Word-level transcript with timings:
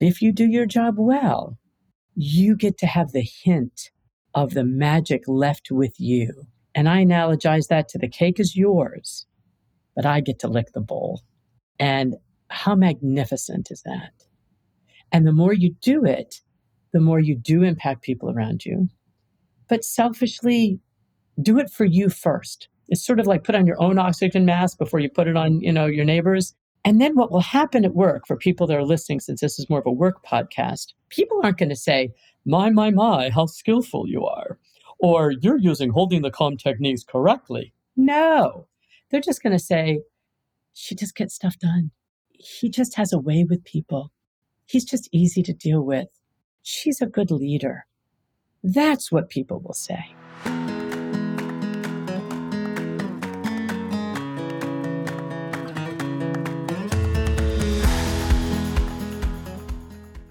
If 0.00 0.20
you 0.20 0.32
do 0.32 0.46
your 0.46 0.66
job 0.66 0.96
well, 0.98 1.58
you 2.14 2.56
get 2.56 2.78
to 2.78 2.86
have 2.86 3.12
the 3.12 3.26
hint 3.44 3.90
of 4.34 4.54
the 4.54 4.64
magic 4.64 5.22
left 5.26 5.70
with 5.70 5.94
you. 5.98 6.46
And 6.74 6.88
I 6.88 7.04
analogize 7.04 7.68
that 7.68 7.88
to 7.90 7.98
the 7.98 8.08
cake 8.08 8.38
is 8.38 8.54
yours, 8.54 9.26
but 9.94 10.04
I 10.04 10.20
get 10.20 10.38
to 10.40 10.48
lick 10.48 10.72
the 10.72 10.80
bowl. 10.80 11.22
And 11.78 12.16
how 12.48 12.74
magnificent 12.74 13.70
is 13.70 13.82
that? 13.82 14.12
And 15.10 15.26
the 15.26 15.32
more 15.32 15.54
you 15.54 15.74
do 15.80 16.04
it, 16.04 16.40
the 16.92 17.00
more 17.00 17.18
you 17.18 17.34
do 17.34 17.62
impact 17.62 18.02
people 18.02 18.30
around 18.30 18.64
you. 18.64 18.88
But 19.68 19.84
selfishly, 19.84 20.80
do 21.40 21.58
it 21.58 21.70
for 21.70 21.84
you 21.84 22.08
first. 22.08 22.68
It's 22.88 23.04
sort 23.04 23.20
of 23.20 23.26
like 23.26 23.44
put 23.44 23.54
on 23.54 23.66
your 23.66 23.80
own 23.80 23.98
oxygen 23.98 24.44
mask 24.44 24.78
before 24.78 25.00
you 25.00 25.08
put 25.08 25.28
it 25.28 25.36
on, 25.36 25.60
you 25.60 25.72
know, 25.72 25.86
your 25.86 26.04
neighbors. 26.04 26.54
And 26.86 27.00
then 27.00 27.16
what 27.16 27.32
will 27.32 27.40
happen 27.40 27.84
at 27.84 27.96
work 27.96 28.28
for 28.28 28.36
people 28.36 28.68
that 28.68 28.76
are 28.76 28.84
listening, 28.84 29.18
since 29.18 29.40
this 29.40 29.58
is 29.58 29.68
more 29.68 29.80
of 29.80 29.86
a 29.86 29.92
work 29.92 30.24
podcast, 30.24 30.92
people 31.08 31.40
aren't 31.42 31.58
going 31.58 31.68
to 31.68 31.74
say, 31.76 32.14
my, 32.44 32.70
my, 32.70 32.92
my, 32.92 33.28
how 33.28 33.46
skillful 33.46 34.06
you 34.08 34.24
are, 34.24 34.56
or 35.00 35.32
you're 35.32 35.58
using 35.58 35.90
holding 35.90 36.22
the 36.22 36.30
calm 36.30 36.56
techniques 36.56 37.02
correctly. 37.02 37.74
No, 37.96 38.68
they're 39.10 39.20
just 39.20 39.42
going 39.42 39.52
to 39.52 39.58
say, 39.58 40.02
she 40.74 40.94
just 40.94 41.16
gets 41.16 41.34
stuff 41.34 41.58
done. 41.58 41.90
He 42.30 42.70
just 42.70 42.94
has 42.94 43.12
a 43.12 43.18
way 43.18 43.42
with 43.42 43.64
people. 43.64 44.12
He's 44.66 44.84
just 44.84 45.08
easy 45.10 45.42
to 45.42 45.52
deal 45.52 45.82
with. 45.82 46.06
She's 46.62 47.00
a 47.00 47.06
good 47.06 47.32
leader. 47.32 47.86
That's 48.62 49.10
what 49.10 49.28
people 49.28 49.58
will 49.58 49.74
say. 49.74 50.14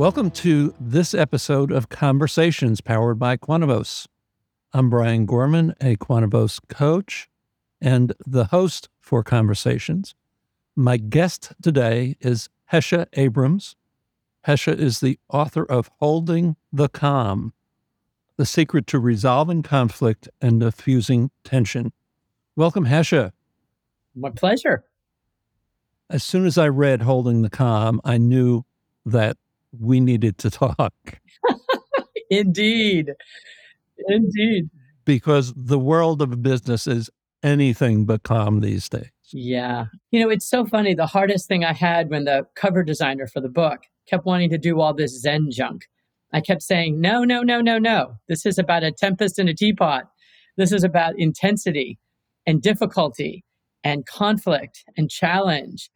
Welcome 0.00 0.30
to 0.30 0.74
this 0.80 1.12
episode 1.12 1.70
of 1.70 1.90
Conversations 1.90 2.80
powered 2.80 3.18
by 3.18 3.36
Quantavos. 3.36 4.06
I'm 4.72 4.88
Brian 4.88 5.26
Gorman, 5.26 5.74
a 5.78 5.96
Quantavos 5.96 6.58
coach 6.70 7.28
and 7.82 8.14
the 8.26 8.46
host 8.46 8.88
for 8.98 9.22
Conversations. 9.22 10.14
My 10.74 10.96
guest 10.96 11.52
today 11.60 12.16
is 12.18 12.48
Hesha 12.72 13.08
Abrams. 13.12 13.76
Hesha 14.46 14.74
is 14.74 15.00
the 15.00 15.18
author 15.28 15.66
of 15.66 15.90
Holding 15.98 16.56
the 16.72 16.88
Calm 16.88 17.52
The 18.38 18.46
Secret 18.46 18.86
to 18.86 18.98
Resolving 18.98 19.62
Conflict 19.62 20.30
and 20.40 20.60
Diffusing 20.60 21.30
Tension. 21.44 21.92
Welcome, 22.56 22.86
Hesha. 22.86 23.32
My 24.14 24.30
pleasure. 24.30 24.82
As 26.08 26.24
soon 26.24 26.46
as 26.46 26.56
I 26.56 26.68
read 26.68 27.02
Holding 27.02 27.42
the 27.42 27.50
Calm, 27.50 28.00
I 28.02 28.16
knew 28.16 28.64
that 29.04 29.36
we 29.78 30.00
needed 30.00 30.38
to 30.38 30.50
talk. 30.50 30.94
Indeed. 32.30 33.12
Indeed. 34.08 34.70
Because 35.04 35.52
the 35.56 35.78
world 35.78 36.22
of 36.22 36.42
business 36.42 36.86
is 36.86 37.10
anything 37.42 38.04
but 38.04 38.22
calm 38.22 38.60
these 38.60 38.88
days. 38.88 39.10
Yeah. 39.32 39.86
You 40.10 40.20
know, 40.20 40.28
it's 40.28 40.48
so 40.48 40.66
funny. 40.66 40.94
The 40.94 41.06
hardest 41.06 41.48
thing 41.48 41.64
I 41.64 41.72
had 41.72 42.10
when 42.10 42.24
the 42.24 42.46
cover 42.54 42.82
designer 42.82 43.26
for 43.26 43.40
the 43.40 43.48
book 43.48 43.80
kept 44.08 44.26
wanting 44.26 44.50
to 44.50 44.58
do 44.58 44.80
all 44.80 44.92
this 44.92 45.20
Zen 45.20 45.50
junk, 45.50 45.86
I 46.32 46.40
kept 46.40 46.62
saying, 46.62 47.00
no, 47.00 47.24
no, 47.24 47.42
no, 47.42 47.60
no, 47.60 47.78
no. 47.78 48.16
This 48.28 48.46
is 48.46 48.58
about 48.58 48.82
a 48.82 48.92
tempest 48.92 49.38
in 49.38 49.48
a 49.48 49.54
teapot. 49.54 50.04
This 50.56 50.72
is 50.72 50.84
about 50.84 51.18
intensity 51.18 51.98
and 52.46 52.60
difficulty 52.60 53.44
and 53.82 54.06
conflict 54.06 54.84
and 54.96 55.10
challenge. 55.10 55.90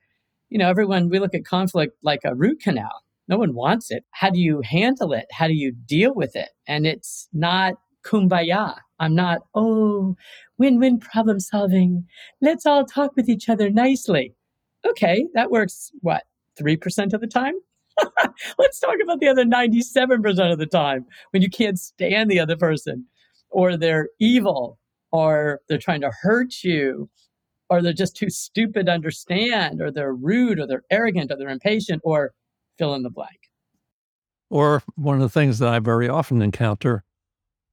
You 0.49 0.59
know, 0.59 0.69
everyone, 0.69 1.09
we 1.09 1.19
look 1.19 1.35
at 1.35 1.45
conflict 1.45 1.97
like 2.03 2.21
a 2.25 2.35
root 2.35 2.61
canal 2.61 3.03
no 3.29 3.39
one 3.39 3.55
wants 3.55 3.91
it. 3.91 4.05
How 4.11 4.31
do 4.31 4.41
you 4.41 4.61
handle 4.65 5.13
it? 5.13 5.27
How 5.33 5.47
do 5.47 5.55
you 5.55 5.73
deal 5.73 6.15
with 6.15 6.37
it? 6.37 6.51
And 6.67 6.87
it's 6.87 7.29
not 7.33 7.75
kumbaya. 8.05 8.77
I'm 9.01 9.15
not, 9.15 9.41
oh, 9.55 10.15
win 10.59 10.79
win 10.79 10.99
problem 10.99 11.41
solving. 11.41 12.07
Let's 12.41 12.67
all 12.67 12.85
talk 12.85 13.17
with 13.17 13.29
each 13.29 13.49
other 13.49 13.71
nicely. 13.71 14.35
Okay, 14.87 15.27
that 15.35 15.51
works, 15.51 15.91
what, 16.01 16.25
3% 16.61 17.13
of 17.15 17.21
the 17.21 17.27
time? 17.27 17.55
Let's 18.59 18.79
talk 18.79 18.97
about 19.03 19.21
the 19.21 19.29
other 19.29 19.45
97% 19.45 20.53
of 20.53 20.59
the 20.59 20.67
time 20.67 21.07
when 21.31 21.43
you 21.43 21.49
can't 21.49 21.79
stand 21.79 22.31
the 22.31 22.41
other 22.41 22.57
person, 22.57 23.07
or 23.51 23.77
they're 23.77 24.09
evil, 24.21 24.79
or 25.13 25.61
they're 25.69 25.79
trying 25.79 26.03
to 26.03 26.13
hurt 26.23 26.63
you, 26.63 27.09
or 27.71 27.81
they're 27.81 27.93
just 27.93 28.17
too 28.17 28.31
stupid 28.31 28.87
to 28.87 28.93
understand, 28.93 29.81
or 29.81 29.91
they're 29.91 30.15
rude, 30.15 30.59
or 30.61 30.67
they're 30.67 30.85
arrogant, 30.91 31.31
or 31.31 31.37
they're 31.37 31.49
impatient, 31.49 32.03
or 32.05 32.33
fill 32.79 32.95
in 32.95 33.03
the 33.03 33.11
blank. 33.11 33.51
Or 34.51 34.83
one 34.95 35.17
of 35.17 35.23
the 35.23 35.29
things 35.29 35.59
that 35.59 35.69
I 35.69 35.79
very 35.79 36.09
often 36.09 36.43
encounter 36.43 37.05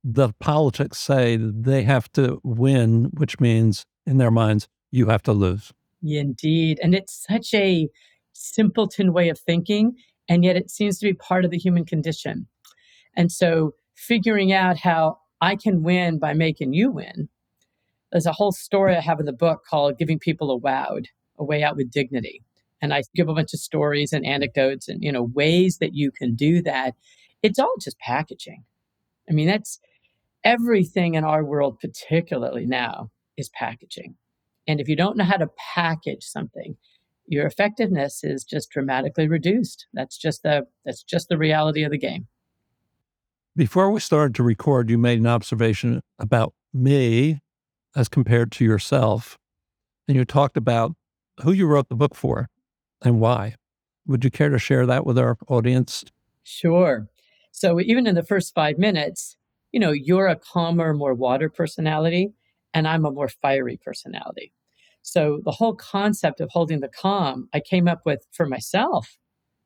the 0.04 0.34
politics 0.40 0.98
say 0.98 1.38
they 1.38 1.84
have 1.84 2.12
to 2.14 2.42
win, 2.44 3.12
which 3.14 3.40
means 3.40 3.86
in 4.06 4.18
their 4.18 4.32
minds, 4.32 4.68
you 4.90 5.08
have 5.08 5.22
to 5.24 5.34
lose. 5.34 5.72
Indeed. 6.04 6.80
And 6.82 6.96
it's 6.96 7.26
such 7.30 7.54
a 7.54 7.88
simpleton 8.34 9.14
way 9.14 9.30
of 9.30 9.40
thinking, 9.40 9.94
and 10.28 10.44
yet 10.44 10.56
it 10.56 10.72
seems 10.72 10.98
to 11.00 11.06
be 11.06 11.14
part 11.14 11.46
of 11.46 11.52
the 11.52 11.58
human 11.58 11.86
condition. 11.86 12.48
And 13.16 13.32
so 13.32 13.76
figuring 13.96 14.52
out 14.52 14.78
how 14.78 15.20
I 15.42 15.56
can 15.56 15.84
win 15.84 16.18
by 16.18 16.34
making 16.34 16.74
you 16.74 16.92
win. 16.92 17.30
There's 18.12 18.26
a 18.26 18.34
whole 18.34 18.52
story 18.52 18.96
I 18.96 19.02
have 19.02 19.20
in 19.20 19.26
the 19.26 19.34
book 19.34 19.62
called 19.70 19.98
Giving 19.98 20.20
People 20.20 20.52
a 20.52 20.60
Wowed, 20.60 21.06
a 21.38 21.44
Way 21.44 21.64
Out 21.64 21.78
with 21.78 21.92
Dignity 21.92 22.44
and 22.82 22.94
I 22.94 23.04
give 23.16 23.30
a 23.30 23.34
bunch 23.34 23.54
of 23.54 23.60
stories 23.60 24.14
and 24.14 24.26
anecdotes 24.26 24.88
and 24.88 25.04
you 25.04 25.12
know 25.12 25.24
ways 25.24 25.78
that 25.80 25.94
you 25.94 26.12
can 26.12 26.36
do 26.36 26.62
that. 26.64 26.96
It's 27.44 27.60
all 27.60 27.76
just 27.80 28.00
packaging. 28.00 28.64
I 29.30 29.34
mean, 29.34 29.48
that's 29.48 29.80
everything 30.44 31.16
in 31.16 31.24
our 31.24 31.44
world, 31.44 31.80
particularly 31.80 32.66
now, 32.66 33.12
is 33.38 33.50
packaging. 33.50 34.16
And 34.68 34.80
if 34.80 34.88
you 34.88 34.96
don't 34.96 35.18
know 35.18 35.24
how 35.24 35.38
to 35.38 35.50
package 35.74 36.24
something, 36.24 36.78
your 37.26 37.46
effectiveness 37.46 38.24
is 38.24 38.44
just 38.44 38.70
dramatically 38.70 39.28
reduced. 39.28 39.88
That's 39.94 40.18
just 40.18 40.44
the 40.44 40.68
that's 40.86 41.04
just 41.04 41.30
the 41.30 41.38
reality 41.38 41.84
of 41.84 41.92
the 41.92 41.98
game. 41.98 42.28
Before 43.56 43.92
we 43.92 44.00
started 44.00 44.36
to 44.36 44.44
record, 44.44 44.90
you 44.90 44.98
made 44.98 45.20
an 45.20 45.28
observation 45.28 46.02
about 46.20 46.54
me 46.74 47.42
as 47.96 48.08
compared 48.08 48.52
to 48.54 48.66
yourself. 48.66 49.38
And 50.08 50.16
you 50.16 50.26
talked 50.26 50.58
about 50.58 50.94
who 51.44 51.52
you 51.52 51.68
wrote 51.68 51.90
the 51.90 51.96
book 51.96 52.16
for 52.16 52.48
and 53.04 53.20
why. 53.20 53.56
Would 54.08 54.24
you 54.24 54.32
care 54.32 54.50
to 54.50 54.60
share 54.60 54.86
that 54.86 55.06
with 55.06 55.18
our 55.18 55.38
audience? 55.48 56.04
Sure. 56.44 57.08
So, 57.52 57.80
even 57.80 58.08
in 58.08 58.16
the 58.16 58.24
first 58.24 58.54
five 58.54 58.78
minutes, 58.78 59.36
you 59.72 59.80
know, 59.80 59.92
you're 59.92 60.28
a 60.28 60.36
calmer, 60.36 60.94
more 60.94 61.14
water 61.14 61.50
personality, 61.50 62.34
and 62.74 62.88
I'm 62.88 63.06
a 63.06 63.12
more 63.12 63.28
fiery 63.28 63.78
personality. 63.84 64.54
So, 65.02 65.42
the 65.44 65.52
whole 65.52 65.76
concept 65.76 66.42
of 66.42 66.50
holding 66.52 66.80
the 66.80 66.90
calm, 66.90 67.50
I 67.54 67.60
came 67.60 67.88
up 67.88 68.02
with 68.06 68.26
for 68.32 68.46
myself. 68.46 69.18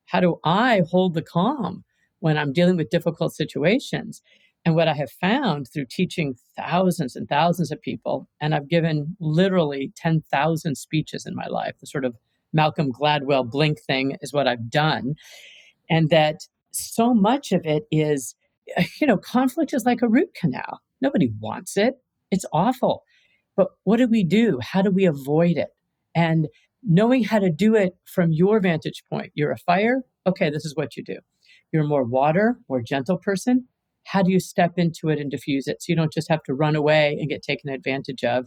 How 0.06 0.20
do 0.20 0.38
I 0.44 0.82
hold 0.88 1.14
the 1.14 1.22
calm 1.22 1.84
when 2.20 2.38
I'm 2.38 2.52
dealing 2.52 2.76
with 2.76 2.90
difficult 2.90 3.34
situations? 3.34 4.22
And 4.64 4.74
what 4.74 4.88
I 4.88 4.94
have 4.94 5.12
found 5.12 5.68
through 5.68 5.86
teaching 5.88 6.34
thousands 6.56 7.14
and 7.14 7.28
thousands 7.28 7.70
of 7.70 7.80
people, 7.80 8.28
and 8.40 8.52
I've 8.54 8.68
given 8.68 9.16
literally 9.20 9.92
10,000 9.96 10.74
speeches 10.76 11.24
in 11.24 11.36
my 11.36 11.46
life, 11.46 11.74
the 11.80 11.86
sort 11.86 12.04
of 12.04 12.16
Malcolm 12.56 12.92
Gladwell 12.92 13.48
blink 13.48 13.78
thing 13.86 14.16
is 14.20 14.32
what 14.32 14.48
I've 14.48 14.70
done. 14.70 15.14
And 15.88 16.10
that 16.10 16.40
so 16.72 17.14
much 17.14 17.52
of 17.52 17.60
it 17.64 17.84
is, 17.92 18.34
you 19.00 19.06
know, 19.06 19.18
conflict 19.18 19.72
is 19.72 19.84
like 19.84 20.02
a 20.02 20.08
root 20.08 20.34
canal. 20.34 20.80
Nobody 21.00 21.30
wants 21.40 21.76
it. 21.76 21.94
It's 22.30 22.46
awful. 22.52 23.04
But 23.56 23.68
what 23.84 23.98
do 23.98 24.08
we 24.08 24.24
do? 24.24 24.58
How 24.60 24.82
do 24.82 24.90
we 24.90 25.06
avoid 25.06 25.56
it? 25.56 25.68
And 26.14 26.48
knowing 26.82 27.24
how 27.24 27.38
to 27.38 27.50
do 27.50 27.74
it 27.74 27.94
from 28.04 28.32
your 28.32 28.60
vantage 28.60 29.02
point. 29.10 29.32
You're 29.34 29.52
a 29.52 29.58
fire. 29.58 30.02
Okay, 30.26 30.50
this 30.50 30.64
is 30.64 30.74
what 30.74 30.96
you 30.96 31.04
do. 31.04 31.18
You're 31.72 31.84
more 31.84 32.04
water, 32.04 32.58
more 32.68 32.82
gentle 32.82 33.18
person. 33.18 33.66
How 34.04 34.22
do 34.22 34.30
you 34.30 34.40
step 34.40 34.74
into 34.76 35.08
it 35.08 35.18
and 35.18 35.30
diffuse 35.30 35.66
it 35.66 35.82
so 35.82 35.86
you 35.88 35.96
don't 35.96 36.12
just 36.12 36.30
have 36.30 36.42
to 36.44 36.54
run 36.54 36.76
away 36.76 37.16
and 37.20 37.28
get 37.28 37.42
taken 37.42 37.70
advantage 37.70 38.24
of 38.24 38.46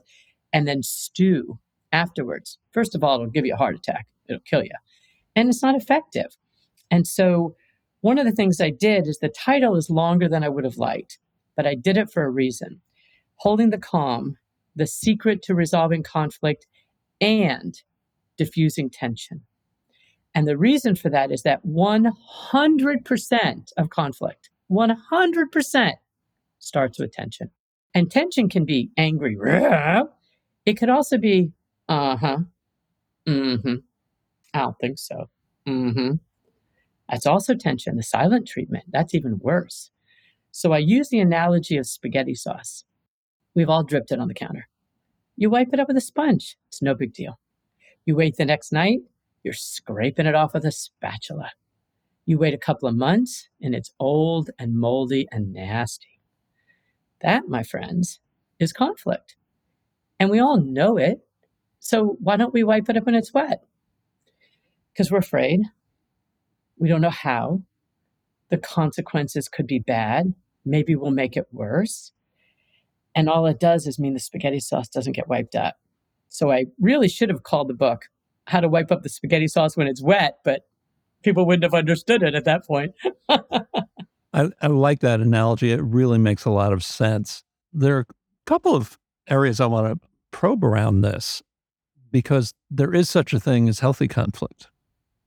and 0.53 0.67
then 0.67 0.83
stew 0.83 1.59
afterwards. 1.91 2.57
First 2.71 2.95
of 2.95 3.03
all, 3.03 3.15
it'll 3.15 3.27
give 3.27 3.45
you 3.45 3.53
a 3.53 3.57
heart 3.57 3.75
attack, 3.75 4.07
it'll 4.27 4.41
kill 4.41 4.63
you. 4.63 4.71
and 5.35 5.49
it's 5.49 5.63
not 5.63 5.75
effective. 5.75 6.37
And 6.91 7.07
so, 7.07 7.55
one 8.01 8.17
of 8.17 8.25
the 8.25 8.31
things 8.31 8.61
I 8.61 8.69
did 8.71 9.07
is 9.07 9.19
the 9.19 9.29
title 9.29 9.75
is 9.75 9.89
longer 9.89 10.27
than 10.29 10.43
I 10.43 10.49
would 10.49 10.63
have 10.63 10.77
liked, 10.77 11.19
but 11.55 11.67
I 11.67 11.75
did 11.75 11.97
it 11.97 12.11
for 12.11 12.23
a 12.23 12.29
reason. 12.29 12.81
Holding 13.37 13.69
the 13.69 13.77
calm, 13.77 14.37
the 14.75 14.87
secret 14.87 15.41
to 15.43 15.55
resolving 15.55 16.03
conflict 16.03 16.65
and 17.21 17.81
diffusing 18.37 18.89
tension. 18.89 19.41
And 20.33 20.47
the 20.47 20.57
reason 20.57 20.95
for 20.95 21.09
that 21.09 21.31
is 21.31 21.43
that 21.43 21.65
100% 21.65 22.13
of 23.77 23.89
conflict, 23.89 24.49
100% 24.71 25.93
starts 26.59 26.99
with 26.99 27.11
tension. 27.11 27.49
And 27.93 28.09
tension 28.09 28.47
can 28.49 28.65
be 28.65 28.89
angry. 28.97 29.37
It 30.65 30.77
could 30.77 30.89
also 30.89 31.17
be, 31.17 31.51
uh 31.89 32.15
huh, 32.15 32.37
mm 33.27 33.61
hmm. 33.61 33.75
I 34.53 34.59
don't 34.59 34.79
think 34.79 34.97
so. 34.97 35.29
Mm 35.67 35.93
hmm. 35.93 36.11
That's 37.09 37.25
also 37.25 37.55
tension. 37.55 37.97
The 37.97 38.03
silent 38.03 38.47
treatment, 38.47 38.85
that's 38.91 39.15
even 39.15 39.39
worse. 39.39 39.91
So 40.51 40.71
I 40.71 40.77
use 40.77 41.09
the 41.09 41.19
analogy 41.19 41.77
of 41.77 41.87
spaghetti 41.87 42.35
sauce. 42.35 42.85
We've 43.55 43.69
all 43.69 43.83
dripped 43.83 44.11
it 44.11 44.19
on 44.19 44.27
the 44.27 44.33
counter. 44.33 44.69
You 45.35 45.49
wipe 45.49 45.69
it 45.73 45.79
up 45.79 45.87
with 45.87 45.97
a 45.97 46.01
sponge, 46.01 46.57
it's 46.67 46.81
no 46.81 46.93
big 46.93 47.13
deal. 47.13 47.39
You 48.05 48.15
wait 48.15 48.37
the 48.37 48.45
next 48.45 48.71
night, 48.71 48.99
you're 49.43 49.53
scraping 49.53 50.25
it 50.25 50.35
off 50.35 50.53
with 50.53 50.65
a 50.65 50.71
spatula. 50.71 51.51
You 52.25 52.37
wait 52.37 52.53
a 52.53 52.59
couple 52.59 52.87
of 52.87 52.95
months, 52.95 53.49
and 53.61 53.73
it's 53.73 53.93
old 53.99 54.51
and 54.59 54.75
moldy 54.75 55.27
and 55.31 55.51
nasty. 55.51 56.19
That, 57.21 57.47
my 57.47 57.63
friends, 57.63 58.19
is 58.59 58.71
conflict. 58.73 59.35
And 60.19 60.29
we 60.29 60.39
all 60.39 60.57
know 60.57 60.97
it. 60.97 61.21
So 61.79 62.17
why 62.19 62.37
don't 62.37 62.53
we 62.53 62.63
wipe 62.63 62.89
it 62.89 62.97
up 62.97 63.05
when 63.05 63.15
it's 63.15 63.33
wet? 63.33 63.63
Because 64.93 65.11
we're 65.11 65.19
afraid. 65.19 65.61
We 66.77 66.89
don't 66.89 67.01
know 67.01 67.09
how. 67.09 67.63
The 68.49 68.57
consequences 68.57 69.47
could 69.47 69.67
be 69.67 69.79
bad. 69.79 70.33
Maybe 70.65 70.95
we'll 70.95 71.11
make 71.11 71.37
it 71.37 71.47
worse. 71.51 72.11
And 73.15 73.29
all 73.29 73.45
it 73.45 73.59
does 73.59 73.87
is 73.87 73.99
mean 73.99 74.13
the 74.13 74.19
spaghetti 74.19 74.59
sauce 74.59 74.89
doesn't 74.89 75.13
get 75.13 75.27
wiped 75.27 75.55
up. 75.55 75.75
So 76.29 76.51
I 76.51 76.65
really 76.79 77.07
should 77.07 77.29
have 77.29 77.43
called 77.43 77.69
the 77.69 77.73
book 77.73 78.05
How 78.45 78.59
to 78.59 78.69
Wipe 78.69 78.91
Up 78.91 79.03
the 79.03 79.09
Spaghetti 79.09 79.47
Sauce 79.47 79.75
When 79.75 79.87
It's 79.87 80.01
Wet, 80.01 80.37
but 80.43 80.67
people 81.23 81.45
wouldn't 81.45 81.63
have 81.63 81.73
understood 81.73 82.23
it 82.23 82.35
at 82.35 82.45
that 82.45 82.65
point. 82.65 82.93
I, 83.29 84.49
I 84.61 84.67
like 84.67 84.99
that 84.99 85.21
analogy. 85.21 85.71
It 85.71 85.81
really 85.81 86.19
makes 86.19 86.45
a 86.45 86.51
lot 86.51 86.71
of 86.71 86.83
sense. 86.83 87.43
There 87.73 87.97
are 87.97 88.01
a 88.01 88.13
couple 88.45 88.75
of 88.75 88.99
areas 89.27 89.59
I 89.59 89.65
want 89.65 90.01
to 90.01 90.07
probe 90.31 90.63
around 90.63 91.01
this 91.01 91.41
because 92.11 92.53
there 92.69 92.93
is 92.93 93.09
such 93.09 93.33
a 93.33 93.39
thing 93.39 93.69
as 93.69 93.79
healthy 93.79 94.07
conflict. 94.07 94.67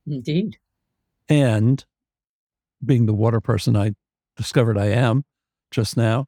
Indeed. 0.05 0.57
And 1.29 1.83
being 2.83 3.05
the 3.05 3.13
water 3.13 3.39
person 3.39 3.75
I 3.75 3.93
discovered 4.35 4.77
I 4.77 4.87
am 4.87 5.25
just 5.71 5.95
now, 5.95 6.27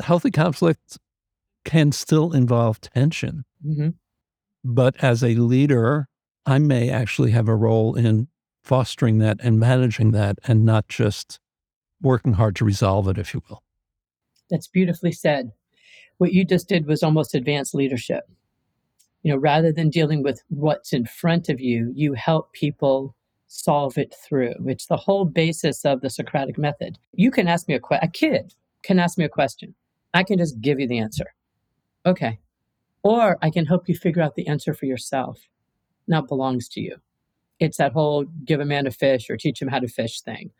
healthy 0.00 0.30
conflict 0.30 0.98
can 1.64 1.92
still 1.92 2.32
involve 2.32 2.80
tension. 2.80 3.44
Mm-hmm. 3.66 3.90
But 4.64 4.96
as 5.02 5.22
a 5.22 5.34
leader, 5.34 6.08
I 6.46 6.58
may 6.58 6.90
actually 6.90 7.32
have 7.32 7.48
a 7.48 7.56
role 7.56 7.94
in 7.94 8.28
fostering 8.62 9.18
that 9.18 9.38
and 9.40 9.58
managing 9.58 10.12
that 10.12 10.38
and 10.46 10.64
not 10.64 10.88
just 10.88 11.38
working 12.00 12.34
hard 12.34 12.56
to 12.56 12.64
resolve 12.64 13.08
it, 13.08 13.18
if 13.18 13.34
you 13.34 13.42
will. 13.48 13.62
That's 14.50 14.68
beautifully 14.68 15.12
said. 15.12 15.52
What 16.18 16.32
you 16.32 16.44
just 16.44 16.68
did 16.68 16.86
was 16.86 17.02
almost 17.02 17.34
advanced 17.34 17.74
leadership. 17.74 18.24
You 19.24 19.32
know, 19.32 19.38
rather 19.38 19.72
than 19.72 19.90
dealing 19.90 20.22
with 20.22 20.42
what's 20.48 20.92
in 20.92 21.06
front 21.06 21.48
of 21.48 21.60
you, 21.60 21.90
you 21.96 22.12
help 22.12 22.52
people 22.52 23.16
solve 23.48 23.98
it 23.98 24.14
through. 24.24 24.54
It's 24.66 24.86
the 24.86 24.96
whole 24.96 25.24
basis 25.24 25.84
of 25.84 26.00
the 26.00 26.10
Socratic 26.10 26.58
method. 26.58 26.98
You 27.12 27.30
can 27.30 27.48
ask 27.48 27.66
me 27.66 27.74
a 27.74 27.80
question, 27.80 28.08
a 28.08 28.12
kid 28.12 28.54
can 28.82 28.98
ask 28.98 29.18
me 29.18 29.24
a 29.24 29.28
question. 29.28 29.74
I 30.12 30.22
can 30.22 30.38
just 30.38 30.60
give 30.60 30.78
you 30.78 30.86
the 30.86 30.98
answer. 30.98 31.34
Okay. 32.06 32.38
Or 33.02 33.38
I 33.42 33.50
can 33.50 33.66
help 33.66 33.88
you 33.88 33.96
figure 33.96 34.22
out 34.22 34.34
the 34.34 34.46
answer 34.46 34.74
for 34.74 34.86
yourself. 34.86 35.40
Now 36.06 36.20
it 36.20 36.28
belongs 36.28 36.68
to 36.70 36.80
you. 36.80 36.96
It's 37.60 37.78
that 37.78 37.92
whole 37.92 38.26
give 38.44 38.60
a 38.60 38.64
man 38.64 38.86
a 38.86 38.90
fish 38.90 39.30
or 39.30 39.36
teach 39.36 39.60
him 39.60 39.68
how 39.68 39.78
to 39.78 39.88
fish 39.88 40.20
thing. 40.20 40.50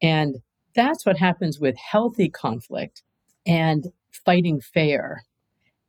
And 0.00 0.36
that's 0.74 1.04
what 1.04 1.16
happens 1.16 1.58
with 1.58 1.76
healthy 1.76 2.28
conflict 2.28 3.02
and 3.46 3.86
fighting 4.12 4.60
fair. 4.60 5.24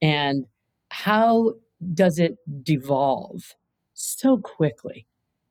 And 0.01 0.45
how 0.89 1.55
does 1.93 2.19
it 2.19 2.37
devolve 2.63 3.55
so 3.93 4.37
quickly? 4.37 5.07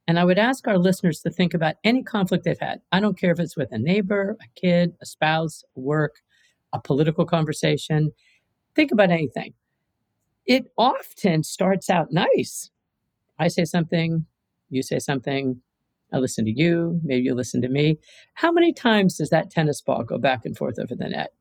And 0.09 0.19
I 0.19 0.25
would 0.25 0.39
ask 0.39 0.69
our 0.69 0.79
listeners 0.79 1.21
to 1.21 1.31
think 1.31 1.53
about 1.53 1.77
any 1.83 2.03
conflict 2.03 2.45
they've 2.45 2.59
had. 2.59 2.81
I 2.93 3.01
don't 3.01 3.19
care 3.19 3.33
if 3.33 3.41
it's 3.41 3.57
with 3.57 3.73
a 3.73 3.79
neighbor, 3.79 4.37
a 4.41 4.61
kid, 4.61 4.95
a 5.03 5.07
spouse, 5.07 5.65
work, 5.75 6.17
a 6.73 6.81
political 6.81 7.25
conversation. 7.25 8.13
Think 8.75 8.93
about 8.93 9.11
anything. 9.11 9.55
It 10.47 10.71
often 10.79 11.43
starts 11.43 11.91
out 11.91 12.13
nice. 12.13 12.71
I 13.39 13.49
say 13.49 13.65
something, 13.65 14.27
you 14.71 14.83
say 14.83 15.01
something, 15.01 15.61
I 16.13 16.19
listen 16.19 16.45
to 16.45 16.53
you, 16.53 17.01
maybe 17.03 17.25
you 17.25 17.35
listen 17.35 17.61
to 17.63 17.69
me. 17.69 17.99
How 18.35 18.53
many 18.53 18.73
times 18.73 19.17
does 19.17 19.31
that 19.31 19.51
tennis 19.51 19.81
ball 19.81 20.05
go 20.05 20.19
back 20.19 20.45
and 20.45 20.57
forth 20.57 20.79
over 20.79 20.95
the 20.95 21.09
net? 21.09 21.33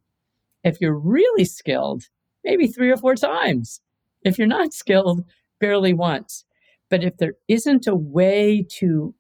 If 0.64 0.82
you're 0.82 0.98
really 0.98 1.46
skilled, 1.46 2.06
maybe 2.44 2.68
three 2.68 2.90
or 2.90 2.98
four 2.98 3.16
times. 3.16 3.80
If 4.26 4.38
you're 4.38 4.48
not 4.48 4.74
skilled, 4.74 5.24
barely 5.62 5.94
once. 5.94 6.44
But 6.90 7.04
if 7.04 7.18
there 7.18 7.36
isn't 7.48 7.88
a 7.88 7.96
way 7.96 8.66
to 8.80 9.16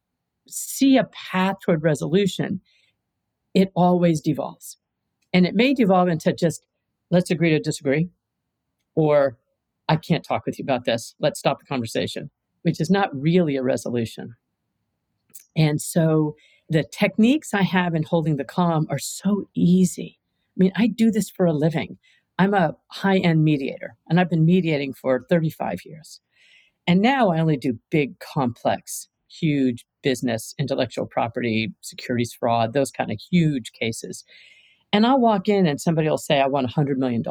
see 0.47 0.97
a 0.97 1.05
path 1.05 1.57
toward 1.63 1.83
resolution, 1.83 2.61
it 3.53 3.71
always 3.75 4.19
devolves. 4.21 4.77
And 5.33 5.45
it 5.45 5.55
may 5.55 5.73
devolve 5.73 6.07
into 6.09 6.33
just 6.33 6.65
let's 7.11 7.31
agree 7.31 7.51
to 7.51 7.59
disagree, 7.59 8.09
or 8.95 9.37
I 9.87 9.95
can't 9.95 10.23
talk 10.23 10.45
with 10.45 10.57
you 10.59 10.63
about 10.63 10.85
this. 10.85 11.15
Let's 11.19 11.39
stop 11.39 11.59
the 11.59 11.65
conversation, 11.65 12.31
which 12.63 12.81
is 12.81 12.89
not 12.89 13.15
really 13.15 13.55
a 13.55 13.63
resolution. 13.63 14.35
And 15.55 15.81
so 15.81 16.35
the 16.69 16.83
techniques 16.83 17.53
I 17.53 17.61
have 17.61 17.93
in 17.95 18.03
holding 18.03 18.37
the 18.37 18.43
calm 18.43 18.87
are 18.89 18.99
so 18.99 19.49
easy. 19.55 20.19
I 20.57 20.63
mean, 20.63 20.71
I 20.75 20.87
do 20.87 21.11
this 21.11 21.29
for 21.29 21.45
a 21.45 21.53
living. 21.53 21.97
I'm 22.37 22.53
a 22.53 22.75
high 22.87 23.17
end 23.17 23.43
mediator, 23.43 23.95
and 24.09 24.19
I've 24.19 24.29
been 24.29 24.45
mediating 24.45 24.93
for 24.93 25.25
35 25.29 25.79
years. 25.85 26.19
And 26.87 27.01
now 27.01 27.31
I 27.31 27.39
only 27.39 27.57
do 27.57 27.79
big, 27.89 28.19
complex, 28.19 29.07
huge 29.27 29.85
business, 30.03 30.53
intellectual 30.59 31.05
property, 31.05 31.73
securities 31.81 32.33
fraud, 32.33 32.73
those 32.73 32.91
kind 32.91 33.11
of 33.11 33.19
huge 33.31 33.71
cases. 33.71 34.23
And 34.93 35.05
I'll 35.05 35.19
walk 35.19 35.49
in 35.49 35.65
and 35.65 35.81
somebody 35.81 36.09
will 36.09 36.17
say, 36.17 36.39
I 36.39 36.47
want 36.47 36.69
$100 36.69 36.97
million. 36.97 37.23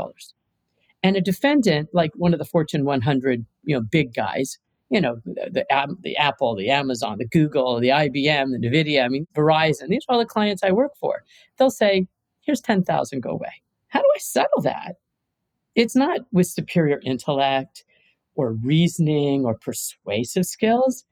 And 1.02 1.16
a 1.16 1.20
defendant, 1.20 1.90
like 1.92 2.10
one 2.16 2.32
of 2.32 2.38
the 2.38 2.44
Fortune 2.44 2.84
100, 2.84 3.44
you 3.62 3.76
know, 3.76 3.80
big 3.80 4.12
guys, 4.12 4.58
you 4.90 5.00
know, 5.00 5.20
the, 5.24 5.50
the, 5.52 5.96
the 6.02 6.16
Apple, 6.16 6.56
the 6.56 6.70
Amazon, 6.70 7.18
the 7.18 7.26
Google, 7.26 7.78
the 7.80 7.88
IBM, 7.88 8.50
the 8.50 8.68
NVIDIA, 8.68 9.04
I 9.04 9.08
mean, 9.08 9.26
Verizon, 9.34 9.88
these 9.88 10.04
are 10.08 10.14
all 10.14 10.18
the 10.18 10.26
clients 10.26 10.62
I 10.62 10.72
work 10.72 10.92
for. 10.98 11.22
They'll 11.58 11.70
say, 11.70 12.06
here's 12.40 12.60
10,000, 12.60 13.20
go 13.20 13.30
away. 13.30 13.52
How 13.94 14.00
do 14.00 14.08
I 14.14 14.20
settle 14.20 14.62
that? 14.62 14.96
It's 15.76 15.96
not 15.96 16.20
with 16.32 16.48
superior 16.48 17.00
intellect 17.04 17.84
or 18.36 18.52
reasoning 18.52 19.46
or 19.46 19.56
persuasive 19.56 20.46
skills. 20.46 21.06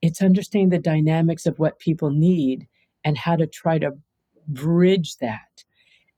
It's 0.00 0.22
understanding 0.22 0.70
the 0.70 0.78
dynamics 0.78 1.46
of 1.46 1.58
what 1.58 1.80
people 1.80 2.10
need 2.10 2.68
and 3.04 3.18
how 3.18 3.36
to 3.36 3.46
try 3.46 3.78
to 3.80 3.92
bridge 4.48 5.18
that 5.18 5.52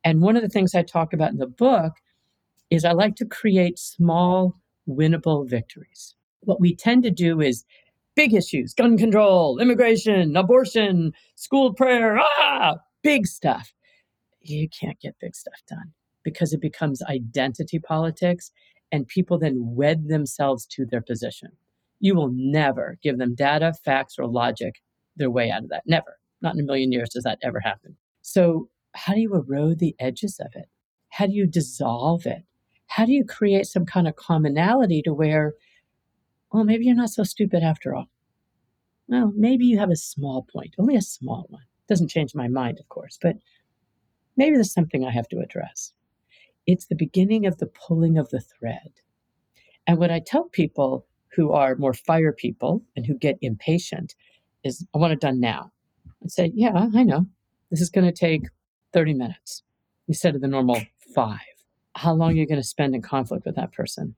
and 0.04 0.20
one 0.20 0.37
of 0.37 0.42
the 0.42 0.49
things 0.49 0.75
I 0.75 0.82
talk 0.82 1.12
about 1.12 1.32
in 1.32 1.38
the 1.38 1.46
book 1.46 1.94
is 2.70 2.84
I 2.84 2.92
like 2.92 3.16
to 3.16 3.26
create 3.26 3.78
small, 3.78 4.56
winnable 4.88 5.49
victories. 5.49 6.14
What 6.40 6.61
we 6.61 6.76
tend 6.76 7.02
to 7.04 7.11
do 7.11 7.40
is 7.40 7.64
big 8.14 8.34
issues 8.34 8.75
gun 8.75 8.99
control, 8.99 9.58
immigration, 9.58 10.37
abortion, 10.37 11.12
school 11.37 11.73
prayer, 11.73 12.18
ah, 12.20 12.76
big 13.02 13.26
stuff. 13.26 13.73
You 14.44 14.68
can't 14.68 15.00
get 15.00 15.16
big 15.20 15.34
stuff 15.34 15.60
done 15.68 15.92
because 16.22 16.52
it 16.52 16.60
becomes 16.60 17.02
identity 17.02 17.78
politics 17.78 18.50
and 18.92 19.08
people 19.08 19.38
then 19.38 19.74
wed 19.74 20.08
themselves 20.08 20.66
to 20.66 20.86
their 20.86 21.00
position. 21.00 21.50
You 22.00 22.14
will 22.14 22.30
never 22.32 22.98
give 23.02 23.18
them 23.18 23.34
data, 23.34 23.72
facts, 23.84 24.16
or 24.18 24.26
logic 24.26 24.76
their 25.16 25.30
way 25.30 25.50
out 25.50 25.64
of 25.64 25.70
that. 25.70 25.82
Never. 25.86 26.18
Not 26.42 26.54
in 26.54 26.60
a 26.60 26.64
million 26.64 26.92
years 26.92 27.10
does 27.10 27.24
that 27.24 27.38
ever 27.42 27.60
happen. 27.60 27.96
So 28.22 28.68
how 28.94 29.14
do 29.14 29.20
you 29.20 29.34
erode 29.34 29.78
the 29.78 29.96
edges 29.98 30.38
of 30.40 30.52
it? 30.54 30.66
How 31.08 31.26
do 31.26 31.32
you 31.32 31.46
dissolve 31.46 32.26
it? 32.26 32.42
How 32.86 33.06
do 33.06 33.12
you 33.12 33.24
create 33.24 33.66
some 33.66 33.86
kind 33.86 34.06
of 34.06 34.16
commonality 34.16 35.02
to 35.02 35.14
where, 35.14 35.54
well, 36.52 36.64
maybe 36.64 36.84
you're 36.84 36.94
not 36.94 37.10
so 37.10 37.24
stupid 37.24 37.62
after 37.62 37.94
all? 37.94 38.08
Well, 39.08 39.32
maybe 39.34 39.66
you 39.66 39.78
have 39.78 39.90
a 39.90 39.96
small 39.96 40.46
point, 40.52 40.74
only 40.78 40.96
a 40.96 41.02
small 41.02 41.46
one. 41.48 41.64
Doesn't 41.88 42.10
change 42.10 42.34
my 42.34 42.48
mind, 42.48 42.78
of 42.78 42.88
course, 42.88 43.18
but 43.20 43.36
maybe 44.36 44.56
there's 44.56 44.72
something 44.72 45.04
I 45.04 45.10
have 45.10 45.28
to 45.28 45.40
address. 45.40 45.92
It's 46.66 46.86
the 46.86 46.94
beginning 46.94 47.46
of 47.46 47.58
the 47.58 47.66
pulling 47.66 48.18
of 48.18 48.30
the 48.30 48.40
thread. 48.40 48.92
And 49.86 49.98
what 49.98 50.10
I 50.10 50.20
tell 50.20 50.44
people 50.44 51.06
who 51.34 51.52
are 51.52 51.76
more 51.76 51.92
fire 51.92 52.32
people 52.32 52.82
and 52.96 53.04
who 53.04 53.14
get 53.14 53.38
impatient 53.42 54.14
is 54.62 54.86
I 54.94 54.98
want 54.98 55.12
it 55.12 55.20
done 55.20 55.40
now. 55.40 55.72
I'd 56.22 56.30
say, 56.30 56.52
yeah, 56.54 56.88
I 56.94 57.02
know. 57.02 57.26
This 57.70 57.80
is 57.80 57.90
going 57.90 58.06
to 58.06 58.12
take 58.12 58.42
30 58.92 59.14
minutes 59.14 59.62
instead 60.08 60.34
of 60.34 60.40
the 60.40 60.48
normal 60.48 60.80
five. 61.14 61.40
How 61.96 62.14
long 62.14 62.30
are 62.30 62.34
you 62.34 62.46
going 62.46 62.60
to 62.60 62.66
spend 62.66 62.94
in 62.94 63.02
conflict 63.02 63.44
with 63.44 63.56
that 63.56 63.72
person? 63.72 64.14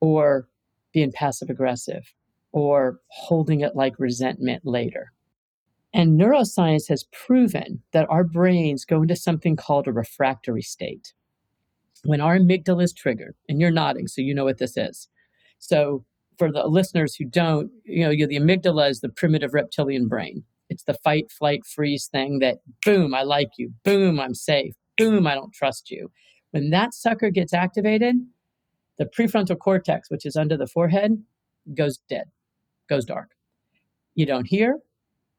Or 0.00 0.48
being 0.92 1.12
passive 1.12 1.50
aggressive? 1.50 2.12
Or 2.52 3.00
holding 3.08 3.60
it 3.60 3.74
like 3.74 3.98
resentment 3.98 4.64
later? 4.64 5.11
And 5.94 6.18
neuroscience 6.18 6.88
has 6.88 7.04
proven 7.12 7.82
that 7.92 8.08
our 8.08 8.24
brains 8.24 8.84
go 8.84 9.02
into 9.02 9.16
something 9.16 9.56
called 9.56 9.86
a 9.86 9.92
refractory 9.92 10.62
state. 10.62 11.12
When 12.04 12.20
our 12.20 12.36
amygdala 12.38 12.82
is 12.82 12.92
triggered, 12.92 13.36
and 13.48 13.60
you're 13.60 13.70
nodding, 13.70 14.08
so 14.08 14.22
you 14.22 14.34
know 14.34 14.44
what 14.44 14.58
this 14.58 14.76
is. 14.76 15.08
So, 15.58 16.04
for 16.38 16.50
the 16.50 16.66
listeners 16.66 17.14
who 17.14 17.24
don't, 17.24 17.70
you 17.84 18.04
know, 18.04 18.10
the 18.10 18.38
amygdala 18.38 18.90
is 18.90 19.00
the 19.00 19.10
primitive 19.10 19.54
reptilian 19.54 20.08
brain. 20.08 20.42
It's 20.70 20.84
the 20.84 20.94
fight, 20.94 21.30
flight, 21.30 21.66
freeze 21.66 22.06
thing 22.06 22.38
that 22.38 22.58
boom, 22.84 23.14
I 23.14 23.22
like 23.22 23.50
you. 23.58 23.72
Boom, 23.84 24.18
I'm 24.18 24.34
safe. 24.34 24.74
Boom, 24.96 25.26
I 25.26 25.34
don't 25.34 25.52
trust 25.52 25.90
you. 25.90 26.10
When 26.50 26.70
that 26.70 26.94
sucker 26.94 27.30
gets 27.30 27.52
activated, 27.52 28.16
the 28.98 29.04
prefrontal 29.04 29.58
cortex, 29.58 30.10
which 30.10 30.24
is 30.24 30.36
under 30.36 30.56
the 30.56 30.66
forehead, 30.66 31.22
goes 31.74 31.98
dead, 32.08 32.30
goes 32.88 33.04
dark. 33.04 33.32
You 34.14 34.26
don't 34.26 34.46
hear, 34.46 34.78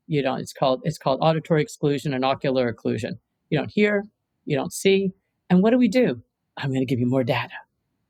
you 0.08 0.22
don't 0.22 0.40
it's 0.40 0.54
called 0.54 0.82
it's 0.84 0.98
called 0.98 1.20
auditory 1.22 1.62
exclusion 1.62 2.14
and 2.14 2.26
ocular 2.26 2.72
occlusion. 2.72 3.18
You 3.50 3.58
don't 3.58 3.72
hear 3.72 4.04
you 4.46 4.56
don't 4.56 4.74
see 4.74 5.12
and 5.50 5.62
what 5.62 5.72
do 5.72 5.78
we 5.78 5.88
do? 5.88 6.22
I'm 6.58 6.70
going 6.70 6.82
to 6.82 6.86
give 6.86 7.00
you 7.00 7.08
more 7.08 7.24
data. 7.24 7.54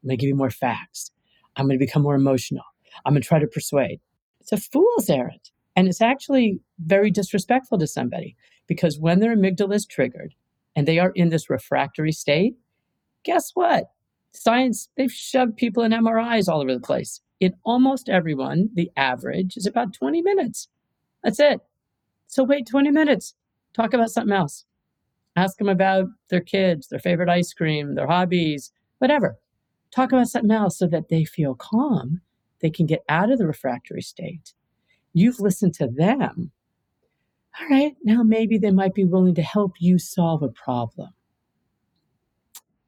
I'm 0.03 0.07
going 0.07 0.17
to 0.17 0.21
give 0.21 0.29
you 0.29 0.35
more 0.35 0.49
facts. 0.49 1.11
I'm 1.55 1.65
going 1.65 1.77
to 1.77 1.85
become 1.85 2.01
more 2.01 2.15
emotional. 2.15 2.63
I'm 3.05 3.13
going 3.13 3.21
to 3.21 3.27
try 3.27 3.39
to 3.39 3.47
persuade. 3.47 3.99
It's 4.39 4.51
a 4.51 4.57
fool's 4.57 5.09
errand 5.09 5.51
and 5.75 5.87
it's 5.87 6.01
actually 6.01 6.59
very 6.79 7.11
disrespectful 7.11 7.77
to 7.79 7.87
somebody 7.87 8.35
because 8.67 8.99
when 8.99 9.19
their 9.19 9.35
amygdala 9.35 9.75
is 9.75 9.85
triggered 9.85 10.35
and 10.75 10.87
they 10.87 10.99
are 10.99 11.11
in 11.15 11.29
this 11.29 11.49
refractory 11.49 12.11
state 12.11 12.55
guess 13.23 13.51
what? 13.53 13.85
Science 14.33 14.89
they've 14.97 15.11
shoved 15.11 15.55
people 15.55 15.83
in 15.83 15.91
MRIs 15.91 16.49
all 16.49 16.61
over 16.61 16.73
the 16.73 16.79
place. 16.79 17.21
In 17.39 17.53
almost 17.63 18.09
everyone 18.09 18.69
the 18.73 18.91
average 18.97 19.55
is 19.57 19.65
about 19.65 19.93
20 19.93 20.21
minutes. 20.21 20.67
That's 21.23 21.39
it 21.39 21.61
so 22.33 22.43
wait 22.43 22.65
20 22.65 22.89
minutes, 22.89 23.35
talk 23.75 23.93
about 23.93 24.09
something 24.09 24.35
else. 24.35 24.65
Ask 25.35 25.57
them 25.57 25.69
about 25.69 26.07
their 26.29 26.41
kids, 26.41 26.87
their 26.87 26.97
favorite 26.97 27.29
ice 27.29 27.53
cream, 27.53 27.93
their 27.93 28.07
hobbies, 28.07 28.71
whatever. 28.97 29.37
Talk 29.91 30.11
about 30.11 30.27
something 30.27 30.49
else 30.49 30.79
so 30.79 30.87
that 30.87 31.09
they 31.09 31.25
feel 31.25 31.53
calm. 31.53 32.21
They 32.59 32.71
can 32.71 32.87
get 32.87 33.03
out 33.07 33.31
of 33.31 33.37
the 33.37 33.45
refractory 33.45 34.01
state. 34.01 34.53
You've 35.13 35.39
listened 35.39 35.75
to 35.75 35.87
them. 35.87 36.51
All 37.61 37.67
right, 37.69 37.95
now 38.03 38.23
maybe 38.23 38.57
they 38.57 38.71
might 38.71 38.95
be 38.95 39.05
willing 39.05 39.35
to 39.35 39.43
help 39.43 39.73
you 39.79 39.99
solve 39.99 40.41
a 40.41 40.49
problem. 40.49 41.09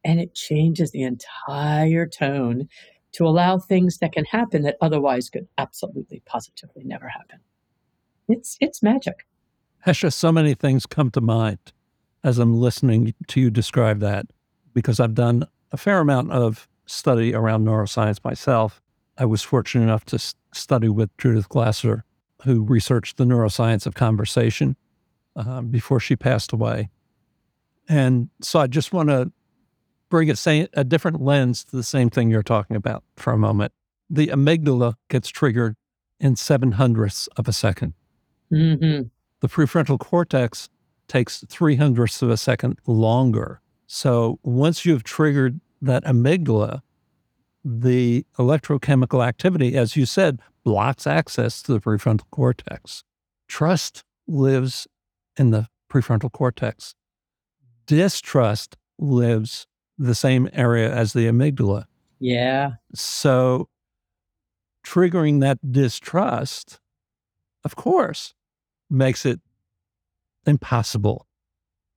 And 0.03 0.19
it 0.19 0.33
changes 0.33 0.89
the 0.89 1.03
entire 1.03 2.07
tone 2.07 2.67
to 3.11 3.27
allow 3.27 3.59
things 3.59 3.99
that 3.99 4.11
can 4.11 4.25
happen 4.25 4.63
that 4.63 4.77
otherwise 4.81 5.29
could 5.29 5.47
absolutely, 5.59 6.23
positively 6.25 6.83
never 6.83 7.07
happen. 7.07 7.41
It's, 8.27 8.57
it's 8.59 8.81
magic. 8.81 9.27
Hesha, 9.85 10.11
so 10.11 10.31
many 10.31 10.55
things 10.55 10.85
come 10.85 11.11
to 11.11 11.21
mind 11.21 11.59
as 12.23 12.39
I'm 12.39 12.59
listening 12.59 13.13
to 13.27 13.39
you 13.39 13.51
describe 13.51 13.99
that 13.99 14.25
because 14.73 14.99
I've 14.99 15.13
done 15.13 15.47
a 15.71 15.77
fair 15.77 15.99
amount 15.99 16.31
of 16.31 16.67
study 16.87 17.35
around 17.35 17.65
neuroscience 17.65 18.23
myself. 18.23 18.81
I 19.17 19.25
was 19.25 19.43
fortunate 19.43 19.83
enough 19.83 20.03
to 20.05 20.19
study 20.53 20.89
with 20.89 21.15
Judith 21.17 21.49
Glaser, 21.49 22.03
who 22.43 22.63
researched 22.63 23.17
the 23.17 23.25
neuroscience 23.25 23.85
of 23.85 23.93
conversation 23.93 24.75
uh, 25.35 25.61
before 25.61 25.99
she 25.99 26.15
passed 26.15 26.51
away. 26.51 26.89
And 27.87 28.29
so 28.41 28.59
I 28.59 28.67
just 28.67 28.91
want 28.91 29.09
to 29.09 29.31
bring 30.09 30.31
a, 30.31 30.35
say, 30.35 30.67
a 30.73 30.83
different 30.83 31.21
lens 31.21 31.63
to 31.65 31.75
the 31.75 31.83
same 31.83 32.09
thing 32.09 32.31
you're 32.31 32.41
talking 32.41 32.75
about 32.75 33.03
for 33.17 33.33
a 33.33 33.37
moment. 33.37 33.71
The 34.09 34.27
amygdala 34.27 34.95
gets 35.09 35.29
triggered 35.29 35.75
in 36.19 36.35
seven 36.35 36.73
hundredths 36.73 37.27
of 37.37 37.47
a 37.47 37.51
2nd 37.51 37.93
mm-hmm. 38.51 39.07
The 39.45 39.51
prefrontal 39.51 39.99
cortex 39.99 40.69
takes 41.07 41.45
three 41.47 41.75
hundredths 41.75 42.23
of 42.23 42.31
a 42.31 42.35
second 42.35 42.79
longer. 42.87 43.61
So 43.85 44.39
once 44.41 44.87
you've 44.87 45.03
triggered 45.03 45.61
that 45.83 46.03
amygdala, 46.03 46.81
the 47.63 48.25
electrochemical 48.39 49.23
activity, 49.23 49.77
as 49.77 49.95
you 49.95 50.07
said, 50.07 50.39
blocks 50.63 51.05
access 51.05 51.61
to 51.61 51.73
the 51.73 51.79
prefrontal 51.79 52.23
cortex. 52.31 53.03
Trust 53.47 54.03
lives 54.25 54.87
in 55.37 55.51
the 55.51 55.67
prefrontal 55.91 56.31
cortex. 56.31 56.95
Distrust 57.85 58.77
lives 58.97 59.67
the 59.95 60.15
same 60.15 60.49
area 60.53 60.91
as 60.91 61.13
the 61.13 61.27
amygdala. 61.27 61.85
Yeah. 62.17 62.77
So 62.95 63.69
triggering 64.83 65.39
that 65.41 65.59
distrust, 65.71 66.79
of 67.63 67.75
course, 67.75 68.33
makes 68.89 69.25
it 69.25 69.39
impossible 70.45 71.27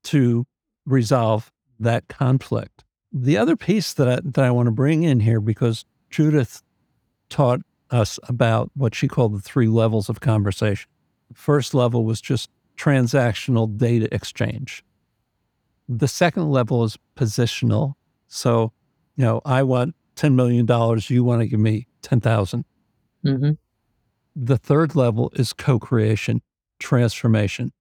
to 0.05 0.47
resolve 0.87 1.53
that 1.79 2.09
conflict. 2.09 2.85
The 3.13 3.37
other 3.37 3.57
piece 3.57 3.93
that 3.95 4.09
I, 4.09 4.21
that 4.23 4.45
I 4.45 4.51
want 4.51 4.67
to 4.67 4.73
bring 4.73 5.03
in 5.03 5.21
here, 5.21 5.41
because 5.41 5.85
Judith 6.11 6.63
taught 7.29 7.61
us 7.91 8.19
about 8.25 8.71
what 8.75 8.95
she 8.95 9.09
called 9.09 9.35
the 9.35 9.41
three 9.41 9.69
levels 9.69 10.09
of 10.09 10.21
conversation. 10.21 10.89
The 11.29 11.35
first 11.35 11.75
level 11.75 12.05
was 12.05 12.21
just 12.21 12.51
transactional 12.77 13.77
data 13.77 14.13
exchange. 14.15 14.85
The 15.89 16.09
second 16.09 16.51
level 16.51 16.85
is 16.85 16.99
positional. 17.17 17.95
So, 18.29 18.73
you 19.17 19.25
know, 19.25 19.41
I 19.45 19.63
want 19.63 19.95
$10 20.17 20.35
million, 20.35 20.67
you 21.09 21.25
want 21.25 21.43
to 21.43 21.47
give 21.47 21.61
me 21.61 21.87
10,000. 22.03 22.65
Mm-hmm. 23.25 23.51
The 24.37 24.59
third 24.59 24.95
level 24.95 25.33
is 25.35 25.53
co 25.53 25.79
creation 25.79 26.43
transformation. 26.79 27.73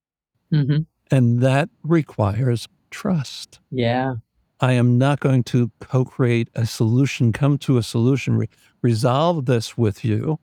Mm-hmm. 0.54 0.84
And 1.12 1.42
that 1.42 1.70
requires 1.84 2.68
trust. 2.92 3.60
Yeah. 3.72 4.16
I 4.60 4.74
am 4.74 4.98
not 4.98 5.20
going 5.20 5.44
to 5.46 5.72
co 5.80 6.04
create 6.04 6.50
a 6.56 6.66
solution, 6.66 7.32
come 7.32 7.58
to 7.60 7.78
a 7.78 7.84
solution, 7.84 8.38
re- 8.38 8.50
resolve 8.82 9.46
this 9.46 9.78
with 9.78 10.04
you 10.04 10.40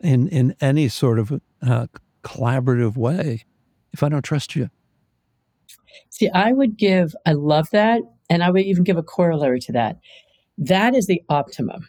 in, 0.00 0.28
in 0.28 0.54
any 0.60 0.88
sort 0.88 1.18
of 1.18 1.40
uh, 1.62 1.86
collaborative 2.22 2.96
way 2.96 3.44
if 3.92 4.02
I 4.02 4.08
don't 4.08 4.22
trust 4.22 4.56
you. 4.56 4.70
See, 6.10 6.30
I 6.30 6.52
would 6.52 6.76
give, 6.76 7.14
I 7.26 7.32
love 7.32 7.68
that. 7.70 8.02
And 8.30 8.42
I 8.42 8.50
would 8.50 8.62
even 8.62 8.84
give 8.84 8.96
a 8.96 9.02
corollary 9.02 9.60
to 9.60 9.72
that. 9.72 9.98
That 10.56 10.94
is 10.94 11.06
the 11.06 11.22
optimum. 11.28 11.88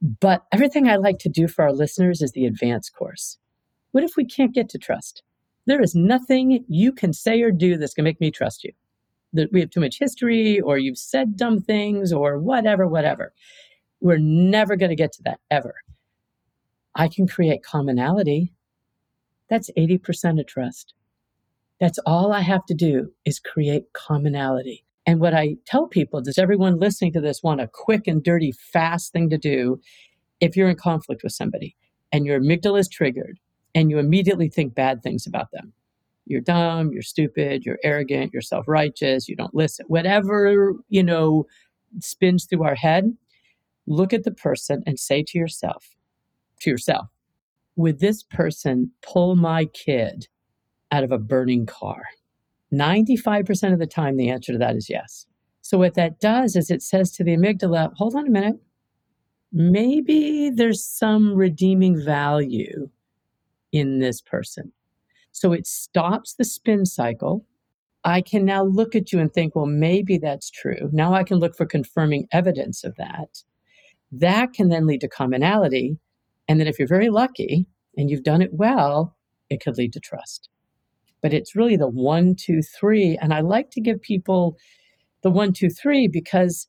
But 0.00 0.44
everything 0.52 0.88
I 0.88 0.96
like 0.96 1.18
to 1.18 1.28
do 1.28 1.48
for 1.48 1.62
our 1.62 1.72
listeners 1.72 2.22
is 2.22 2.32
the 2.32 2.46
advanced 2.46 2.94
course. 2.94 3.38
What 3.92 4.04
if 4.04 4.16
we 4.16 4.24
can't 4.24 4.54
get 4.54 4.68
to 4.70 4.78
trust? 4.78 5.22
There 5.66 5.80
is 5.80 5.94
nothing 5.94 6.64
you 6.68 6.92
can 6.92 7.12
say 7.12 7.40
or 7.42 7.52
do 7.52 7.76
that's 7.76 7.94
going 7.94 8.04
to 8.04 8.08
make 8.08 8.20
me 8.20 8.30
trust 8.30 8.64
you. 8.64 8.72
That 9.34 9.52
we 9.52 9.60
have 9.60 9.70
too 9.70 9.80
much 9.80 9.98
history, 9.98 10.60
or 10.60 10.76
you've 10.76 10.98
said 10.98 11.36
dumb 11.36 11.60
things, 11.60 12.12
or 12.12 12.38
whatever, 12.38 12.86
whatever. 12.86 13.32
We're 14.00 14.18
never 14.18 14.76
going 14.76 14.90
to 14.90 14.96
get 14.96 15.12
to 15.12 15.22
that 15.24 15.40
ever. 15.50 15.74
I 16.94 17.08
can 17.08 17.26
create 17.26 17.62
commonality. 17.62 18.52
That's 19.48 19.70
80% 19.78 20.40
of 20.40 20.46
trust. 20.46 20.94
That's 21.80 21.98
all 22.00 22.32
I 22.32 22.40
have 22.40 22.64
to 22.66 22.74
do 22.74 23.12
is 23.24 23.38
create 23.38 23.92
commonality. 23.92 24.84
And 25.06 25.20
what 25.20 25.34
I 25.34 25.56
tell 25.66 25.86
people, 25.86 26.20
does 26.20 26.38
everyone 26.38 26.78
listening 26.78 27.12
to 27.14 27.20
this 27.20 27.42
want 27.42 27.60
a 27.60 27.68
quick 27.72 28.06
and 28.06 28.22
dirty, 28.22 28.52
fast 28.52 29.12
thing 29.12 29.30
to 29.30 29.38
do 29.38 29.80
if 30.40 30.56
you're 30.56 30.68
in 30.68 30.76
conflict 30.76 31.22
with 31.22 31.32
somebody 31.32 31.76
and 32.12 32.26
your 32.26 32.40
amygdala 32.40 32.80
is 32.80 32.88
triggered 32.88 33.38
and 33.74 33.90
you 33.90 33.98
immediately 33.98 34.48
think 34.48 34.74
bad 34.74 35.02
things 35.02 35.26
about 35.26 35.50
them. 35.52 35.72
You're 36.26 36.40
dumb, 36.40 36.92
you're 36.92 37.02
stupid, 37.02 37.64
you're 37.64 37.78
arrogant, 37.82 38.32
you're 38.32 38.42
self-righteous, 38.42 39.28
you 39.28 39.36
don't 39.36 39.54
listen. 39.54 39.86
Whatever, 39.88 40.74
you 40.88 41.02
know, 41.02 41.46
spins 42.00 42.44
through 42.44 42.64
our 42.64 42.74
head, 42.74 43.16
look 43.86 44.12
at 44.12 44.24
the 44.24 44.30
person 44.30 44.82
and 44.86 44.98
say 44.98 45.22
to 45.24 45.38
yourself, 45.38 45.96
to 46.60 46.70
yourself, 46.70 47.08
would 47.76 47.98
this 47.98 48.22
person 48.22 48.90
pull 49.02 49.34
my 49.34 49.64
kid 49.66 50.28
out 50.90 51.02
of 51.04 51.10
a 51.10 51.18
burning 51.18 51.66
car? 51.66 52.02
95% 52.72 53.72
of 53.72 53.78
the 53.78 53.86
time, 53.86 54.16
the 54.16 54.30
answer 54.30 54.52
to 54.52 54.58
that 54.58 54.76
is 54.76 54.88
yes. 54.88 55.26
So, 55.60 55.78
what 55.78 55.94
that 55.94 56.20
does 56.20 56.56
is 56.56 56.70
it 56.70 56.82
says 56.82 57.12
to 57.12 57.24
the 57.24 57.36
amygdala, 57.36 57.92
hold 57.94 58.14
on 58.14 58.26
a 58.26 58.30
minute, 58.30 58.56
maybe 59.52 60.50
there's 60.50 60.84
some 60.84 61.34
redeeming 61.34 62.02
value 62.02 62.88
in 63.72 63.98
this 63.98 64.20
person. 64.20 64.72
So 65.32 65.52
it 65.52 65.66
stops 65.66 66.34
the 66.34 66.44
spin 66.44 66.84
cycle. 66.84 67.46
I 68.04 68.20
can 68.20 68.44
now 68.44 68.64
look 68.64 68.94
at 68.94 69.12
you 69.12 69.20
and 69.20 69.32
think, 69.32 69.56
well, 69.56 69.66
maybe 69.66 70.18
that's 70.18 70.50
true. 70.50 70.90
Now 70.92 71.14
I 71.14 71.24
can 71.24 71.38
look 71.38 71.56
for 71.56 71.66
confirming 71.66 72.28
evidence 72.32 72.84
of 72.84 72.96
that. 72.96 73.42
That 74.10 74.52
can 74.52 74.68
then 74.68 74.86
lead 74.86 75.00
to 75.00 75.08
commonality. 75.08 75.98
And 76.48 76.60
then 76.60 76.66
if 76.66 76.78
you're 76.78 76.88
very 76.88 77.08
lucky, 77.08 77.66
and 77.96 78.10
you've 78.10 78.22
done 78.22 78.42
it 78.42 78.54
well, 78.54 79.16
it 79.50 79.62
could 79.62 79.76
lead 79.76 79.92
to 79.92 80.00
trust. 80.00 80.48
But 81.20 81.32
it's 81.32 81.54
really 81.54 81.76
the 81.76 81.88
one, 81.88 82.34
two, 82.34 82.62
three. 82.62 83.18
And 83.20 83.32
I 83.32 83.40
like 83.40 83.70
to 83.72 83.80
give 83.80 84.00
people 84.00 84.56
the 85.22 85.30
one, 85.30 85.52
two, 85.52 85.68
three 85.68 86.08
because, 86.08 86.66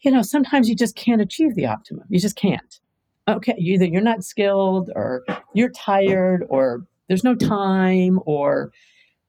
you 0.00 0.10
know, 0.10 0.22
sometimes 0.22 0.68
you 0.68 0.74
just 0.74 0.96
can't 0.96 1.20
achieve 1.20 1.54
the 1.54 1.66
optimum. 1.66 2.04
You 2.08 2.18
just 2.18 2.36
can't. 2.36 2.80
Okay, 3.28 3.54
either 3.58 3.84
you're 3.84 4.00
not 4.00 4.24
skilled 4.24 4.90
or 4.94 5.24
you're 5.54 5.70
tired 5.70 6.44
or 6.48 6.86
there's 7.08 7.24
no 7.24 7.34
time 7.34 8.20
or 8.24 8.70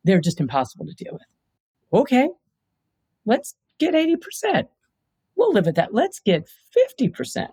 they're 0.04 0.22
just 0.22 0.39
impossible 0.39 0.86
to 0.86 0.94
deal 0.94 1.13
with. 1.13 2.01
Okay, 2.01 2.30
let's 3.25 3.56
get 3.80 3.94
80%. 3.94 4.68
We'll 5.36 5.54
live 5.54 5.66
with 5.66 5.75
that. 5.75 5.94
Let's 5.94 6.20
get 6.20 6.50
50% 7.00 7.48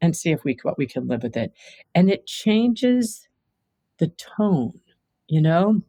and 0.00 0.16
see 0.16 0.30
if 0.30 0.44
we 0.44 0.56
what 0.62 0.78
we 0.78 0.86
can 0.86 1.08
live 1.08 1.22
with 1.22 1.36
it. 1.36 1.52
And 1.94 2.10
it 2.10 2.26
changes 2.26 3.28
the 3.98 4.08
tone, 4.08 4.80
you 5.28 5.40
know? 5.40 5.82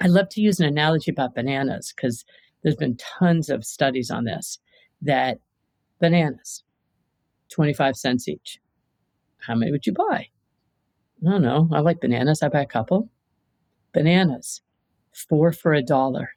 I 0.00 0.06
love 0.06 0.28
to 0.30 0.40
use 0.40 0.60
an 0.60 0.66
analogy 0.66 1.10
about 1.10 1.34
bananas 1.34 1.92
because 1.94 2.24
there's 2.62 2.76
been 2.76 2.96
tons 2.96 3.48
of 3.48 3.64
studies 3.64 4.10
on 4.10 4.24
this 4.24 4.58
that 5.02 5.38
bananas, 6.00 6.62
25 7.50 7.96
cents 7.96 8.28
each. 8.28 8.60
How 9.48 9.54
many 9.54 9.72
would 9.72 9.86
you 9.86 9.94
buy? 9.94 10.28
I 11.26 11.30
don't 11.30 11.42
know. 11.42 11.68
I 11.72 11.80
like 11.80 12.00
bananas. 12.00 12.42
I 12.42 12.48
buy 12.48 12.60
a 12.60 12.66
couple. 12.66 13.10
Bananas, 13.94 14.60
four 15.12 15.52
for 15.52 15.72
a 15.72 15.82
dollar. 15.82 16.30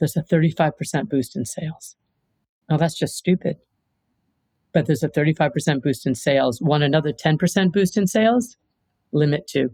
There's 0.00 0.16
a 0.16 0.22
35% 0.22 1.08
boost 1.08 1.36
in 1.36 1.44
sales. 1.44 1.96
Now, 2.68 2.78
that's 2.78 2.98
just 2.98 3.16
stupid. 3.16 3.58
But 4.72 4.86
there's 4.86 5.02
a 5.02 5.08
35% 5.08 5.82
boost 5.82 6.06
in 6.06 6.14
sales. 6.14 6.60
Want 6.60 6.82
another 6.82 7.12
10% 7.12 7.72
boost 7.72 7.96
in 7.96 8.06
sales? 8.06 8.56
Limit 9.12 9.46
two. 9.46 9.70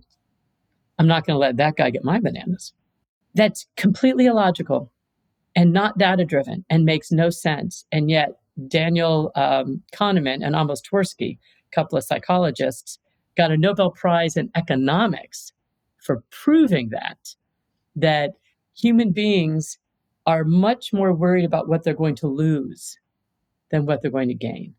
I'm 0.99 1.07
not 1.07 1.25
going 1.25 1.37
to 1.37 1.39
let 1.39 1.57
that 1.57 1.77
guy 1.77 1.91
get 1.91 2.05
my 2.05 2.19
bananas. 2.19 2.75
That's 3.35 3.67
completely 3.77 4.27
illogical 4.27 4.93
and 5.55 5.73
not 5.73 5.97
data 5.97 6.25
driven 6.25 6.65
and 6.69 6.85
makes 6.85 7.11
no 7.11 7.31
sense. 7.31 7.87
And 7.93 8.11
yet, 8.11 8.41
Daniel 8.69 9.31
um, 9.37 9.83
Kahneman 9.95 10.45
and 10.45 10.55
Amos 10.55 10.83
Tversky, 10.83 11.39
couple 11.73 11.97
of 11.97 12.05
psychologists, 12.05 12.99
got 13.37 13.51
a 13.51 13.57
Nobel 13.57 13.91
Prize 13.91 14.37
in 14.37 14.51
economics 14.57 15.53
for 15.99 16.23
proving 16.31 16.91
that 16.91 17.35
that 17.97 18.33
human 18.75 19.13
beings 19.13 19.79
are 20.27 20.45
much 20.45 20.93
more 20.93 21.13
worried 21.13 21.45
about 21.45 21.69
what 21.69 21.83
they're 21.83 21.95
going 21.95 22.15
to 22.15 22.27
lose 22.27 22.99
than 23.71 23.87
what 23.87 24.03
they're 24.03 24.11
going 24.11 24.29
to 24.29 24.35
gain. 24.35 24.75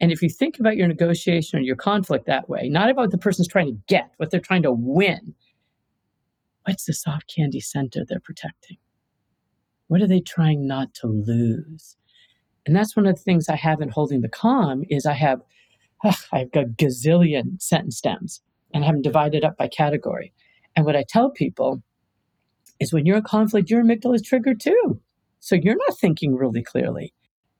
And 0.00 0.12
if 0.12 0.20
you 0.22 0.28
think 0.28 0.58
about 0.58 0.76
your 0.76 0.88
negotiation 0.88 1.58
or 1.58 1.62
your 1.62 1.76
conflict 1.76 2.26
that 2.26 2.48
way, 2.48 2.68
not 2.68 2.90
about 2.90 3.02
what 3.02 3.10
the 3.10 3.18
person's 3.18 3.48
trying 3.48 3.66
to 3.66 3.80
get, 3.86 4.10
what 4.18 4.30
they're 4.30 4.40
trying 4.40 4.62
to 4.62 4.72
win, 4.72 5.34
what's 6.64 6.84
the 6.84 6.92
soft 6.92 7.32
candy 7.34 7.60
center 7.60 8.04
they're 8.04 8.20
protecting? 8.20 8.76
What 9.88 10.02
are 10.02 10.06
they 10.06 10.20
trying 10.20 10.66
not 10.66 10.92
to 10.94 11.06
lose? 11.06 11.96
And 12.66 12.74
that's 12.74 12.96
one 12.96 13.06
of 13.06 13.16
the 13.16 13.22
things 13.22 13.48
I 13.48 13.56
have 13.56 13.80
in 13.80 13.88
holding 13.88 14.20
the 14.20 14.28
calm 14.28 14.84
is 14.90 15.06
I 15.06 15.14
have 15.14 15.40
I've 16.32 16.52
got 16.52 16.76
gazillion 16.76 17.60
sentence 17.60 17.96
stems 17.96 18.40
and 18.74 18.84
have 18.84 18.94
them 18.94 19.02
divided 19.02 19.44
up 19.44 19.56
by 19.56 19.68
category. 19.68 20.32
And 20.74 20.84
what 20.84 20.96
I 20.96 21.04
tell 21.08 21.30
people 21.30 21.82
is 22.78 22.92
when 22.92 23.06
you're 23.06 23.16
in 23.16 23.22
conflict, 23.22 23.70
your 23.70 23.82
amygdala 23.82 24.16
is 24.16 24.22
triggered 24.22 24.60
too. 24.60 25.00
So 25.40 25.54
you're 25.54 25.76
not 25.76 25.98
thinking 25.98 26.34
really 26.34 26.62
clearly. 26.62 27.14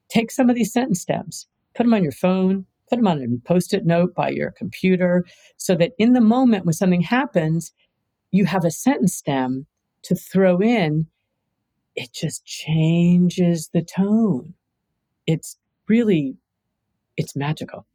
Take 0.08 0.30
some 0.30 0.50
of 0.50 0.56
these 0.56 0.72
sentence 0.72 1.00
stems, 1.00 1.46
put 1.74 1.84
them 1.84 1.94
on 1.94 2.02
your 2.02 2.12
phone, 2.12 2.66
put 2.88 2.96
them 2.96 3.08
on 3.08 3.22
a 3.22 3.48
post 3.48 3.74
it 3.74 3.86
note 3.86 4.14
by 4.14 4.30
your 4.30 4.52
computer, 4.52 5.24
so 5.56 5.74
that 5.76 5.92
in 5.98 6.12
the 6.12 6.20
moment 6.20 6.64
when 6.64 6.72
something 6.72 7.00
happens, 7.00 7.72
you 8.30 8.44
have 8.44 8.64
a 8.64 8.70
sentence 8.70 9.14
stem 9.14 9.66
to 10.02 10.14
throw 10.14 10.60
in. 10.60 11.06
It 11.94 12.12
just 12.12 12.44
changes 12.44 13.70
the 13.72 13.82
tone. 13.82 14.54
It's 15.26 15.56
really, 15.88 16.36
it's 17.16 17.34
magical. 17.34 17.86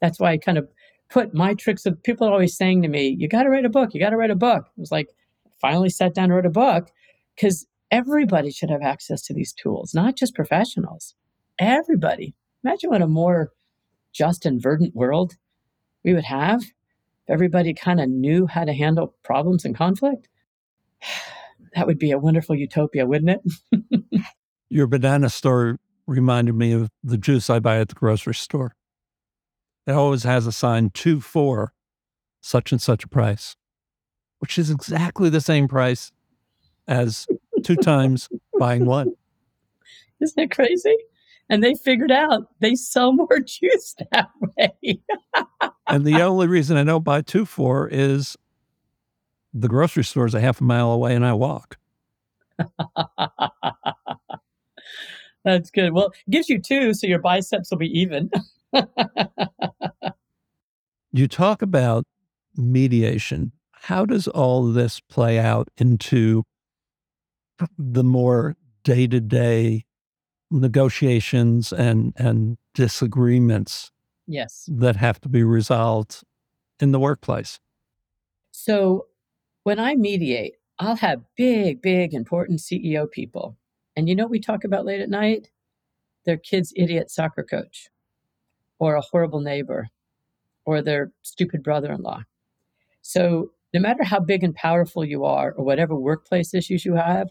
That's 0.00 0.18
why 0.18 0.32
I 0.32 0.38
kind 0.38 0.58
of 0.58 0.68
put 1.10 1.34
my 1.34 1.54
tricks 1.54 1.86
of 1.86 2.02
people 2.02 2.26
are 2.26 2.32
always 2.32 2.56
saying 2.56 2.82
to 2.82 2.88
me, 2.88 3.08
you 3.18 3.28
got 3.28 3.42
to 3.42 3.50
write 3.50 3.64
a 3.64 3.70
book. 3.70 3.92
You 3.92 4.00
got 4.00 4.10
to 4.10 4.16
write 4.16 4.30
a 4.30 4.36
book. 4.36 4.64
It 4.76 4.80
was 4.80 4.92
like, 4.92 5.08
finally 5.60 5.90
sat 5.90 6.14
down 6.14 6.24
and 6.24 6.34
wrote 6.34 6.46
a 6.46 6.50
book 6.50 6.90
because 7.36 7.66
everybody 7.90 8.50
should 8.50 8.70
have 8.70 8.82
access 8.82 9.22
to 9.22 9.34
these 9.34 9.52
tools, 9.52 9.94
not 9.94 10.16
just 10.16 10.34
professionals. 10.34 11.14
Everybody. 11.58 12.34
Imagine 12.64 12.90
what 12.90 13.02
a 13.02 13.06
more 13.06 13.50
just 14.12 14.46
and 14.46 14.60
verdant 14.60 14.94
world 14.94 15.34
we 16.04 16.14
would 16.14 16.24
have 16.24 16.62
if 16.62 16.72
everybody 17.28 17.74
kind 17.74 18.00
of 18.00 18.08
knew 18.08 18.46
how 18.46 18.64
to 18.64 18.72
handle 18.72 19.14
problems 19.22 19.64
and 19.64 19.76
conflict. 19.76 20.28
That 21.76 21.86
would 21.86 22.00
be 22.00 22.10
a 22.10 22.18
wonderful 22.18 22.56
utopia, 22.56 23.06
wouldn't 23.06 23.40
it? 23.70 24.22
Your 24.70 24.88
banana 24.88 25.30
store 25.30 25.78
reminded 26.04 26.56
me 26.56 26.72
of 26.72 26.88
the 27.04 27.16
juice 27.16 27.48
I 27.48 27.60
buy 27.60 27.78
at 27.78 27.90
the 27.90 27.94
grocery 27.94 28.34
store. 28.34 28.74
It 29.90 29.94
always 29.94 30.22
has 30.22 30.46
a 30.46 30.52
sign 30.52 30.90
two 30.90 31.20
for 31.20 31.72
such 32.40 32.70
and 32.70 32.80
such 32.80 33.02
a 33.02 33.08
price, 33.08 33.56
which 34.38 34.56
is 34.56 34.70
exactly 34.70 35.28
the 35.28 35.40
same 35.40 35.66
price 35.66 36.12
as 36.86 37.26
two 37.64 37.74
times 37.74 38.28
buying 38.56 38.86
one. 38.86 39.10
Isn't 40.20 40.40
it 40.44 40.52
crazy? 40.52 40.96
And 41.48 41.64
they 41.64 41.74
figured 41.74 42.12
out 42.12 42.46
they 42.60 42.76
sell 42.76 43.12
more 43.12 43.40
juice 43.44 43.96
that 44.12 44.28
way. 44.56 45.00
and 45.88 46.04
the 46.04 46.22
only 46.22 46.46
reason 46.46 46.76
I 46.76 46.84
don't 46.84 47.02
buy 47.02 47.22
two 47.22 47.44
for 47.44 47.88
is 47.88 48.36
the 49.52 49.66
grocery 49.66 50.04
store 50.04 50.26
is 50.26 50.34
a 50.34 50.40
half 50.40 50.60
a 50.60 50.64
mile 50.64 50.92
away 50.92 51.16
and 51.16 51.26
I 51.26 51.32
walk. 51.32 51.78
That's 55.44 55.72
good. 55.72 55.94
Well, 55.94 56.12
it 56.28 56.30
gives 56.30 56.48
you 56.48 56.60
two, 56.62 56.94
so 56.94 57.08
your 57.08 57.18
biceps 57.18 57.72
will 57.72 57.78
be 57.78 57.88
even. 57.98 58.30
You 61.12 61.28
talk 61.28 61.62
about 61.62 62.04
mediation. 62.56 63.52
How 63.72 64.04
does 64.04 64.28
all 64.28 64.64
this 64.64 65.00
play 65.00 65.38
out 65.38 65.68
into 65.76 66.44
the 67.78 68.04
more 68.04 68.56
day 68.84 69.06
to 69.06 69.20
day 69.20 69.84
negotiations 70.50 71.72
and, 71.72 72.12
and 72.16 72.58
disagreements 72.74 73.90
yes. 74.26 74.68
that 74.68 74.96
have 74.96 75.20
to 75.20 75.28
be 75.28 75.42
resolved 75.42 76.22
in 76.78 76.92
the 76.92 77.00
workplace? 77.00 77.58
So, 78.52 79.06
when 79.62 79.78
I 79.78 79.94
mediate, 79.94 80.54
I'll 80.78 80.96
have 80.96 81.22
big, 81.36 81.82
big, 81.82 82.14
important 82.14 82.60
CEO 82.60 83.10
people. 83.10 83.58
And 83.94 84.08
you 84.08 84.14
know 84.14 84.24
what 84.24 84.30
we 84.30 84.40
talk 84.40 84.64
about 84.64 84.86
late 84.86 85.00
at 85.00 85.10
night? 85.10 85.50
Their 86.24 86.38
kid's 86.38 86.72
idiot 86.76 87.10
soccer 87.10 87.42
coach 87.42 87.90
or 88.80 88.96
a 88.96 89.00
horrible 89.00 89.40
neighbor 89.40 89.88
or 90.64 90.82
their 90.82 91.12
stupid 91.22 91.62
brother 91.62 91.92
in 91.92 92.02
law. 92.02 92.22
So, 93.02 93.52
no 93.72 93.80
matter 93.80 94.02
how 94.02 94.18
big 94.18 94.42
and 94.42 94.54
powerful 94.54 95.04
you 95.04 95.24
are 95.24 95.52
or 95.52 95.64
whatever 95.64 95.94
workplace 95.94 96.52
issues 96.54 96.84
you 96.84 96.96
have, 96.96 97.28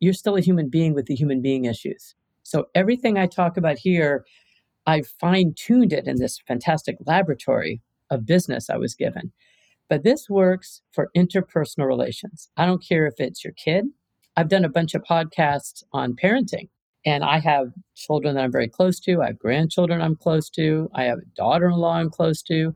you're 0.00 0.12
still 0.12 0.36
a 0.36 0.40
human 0.40 0.68
being 0.68 0.94
with 0.94 1.06
the 1.06 1.14
human 1.14 1.40
being 1.40 1.64
issues. 1.64 2.16
So, 2.42 2.66
everything 2.74 3.18
I 3.18 3.26
talk 3.26 3.56
about 3.56 3.78
here, 3.78 4.24
I 4.86 5.02
fine 5.20 5.54
tuned 5.56 5.92
it 5.92 6.08
in 6.08 6.16
this 6.16 6.40
fantastic 6.46 6.96
laboratory 7.06 7.80
of 8.10 8.26
business 8.26 8.68
I 8.68 8.76
was 8.76 8.94
given. 8.94 9.32
But 9.88 10.02
this 10.02 10.28
works 10.28 10.82
for 10.92 11.10
interpersonal 11.16 11.86
relations. 11.86 12.50
I 12.56 12.66
don't 12.66 12.84
care 12.86 13.06
if 13.06 13.14
it's 13.18 13.44
your 13.44 13.52
kid. 13.52 13.86
I've 14.36 14.48
done 14.48 14.64
a 14.64 14.68
bunch 14.68 14.94
of 14.94 15.02
podcasts 15.02 15.82
on 15.92 16.14
parenting 16.14 16.68
and 17.06 17.22
I 17.22 17.38
have 17.38 17.68
children 17.94 18.34
that 18.34 18.42
I'm 18.42 18.52
very 18.52 18.68
close 18.68 18.98
to. 19.00 19.22
I 19.22 19.28
have 19.28 19.38
grandchildren 19.38 20.02
I'm 20.02 20.16
close 20.16 20.50
to. 20.50 20.90
I 20.92 21.04
have 21.04 21.18
a 21.18 21.36
daughter 21.36 21.68
in 21.68 21.76
law 21.76 21.94
I'm 21.94 22.10
close 22.10 22.42
to. 22.42 22.74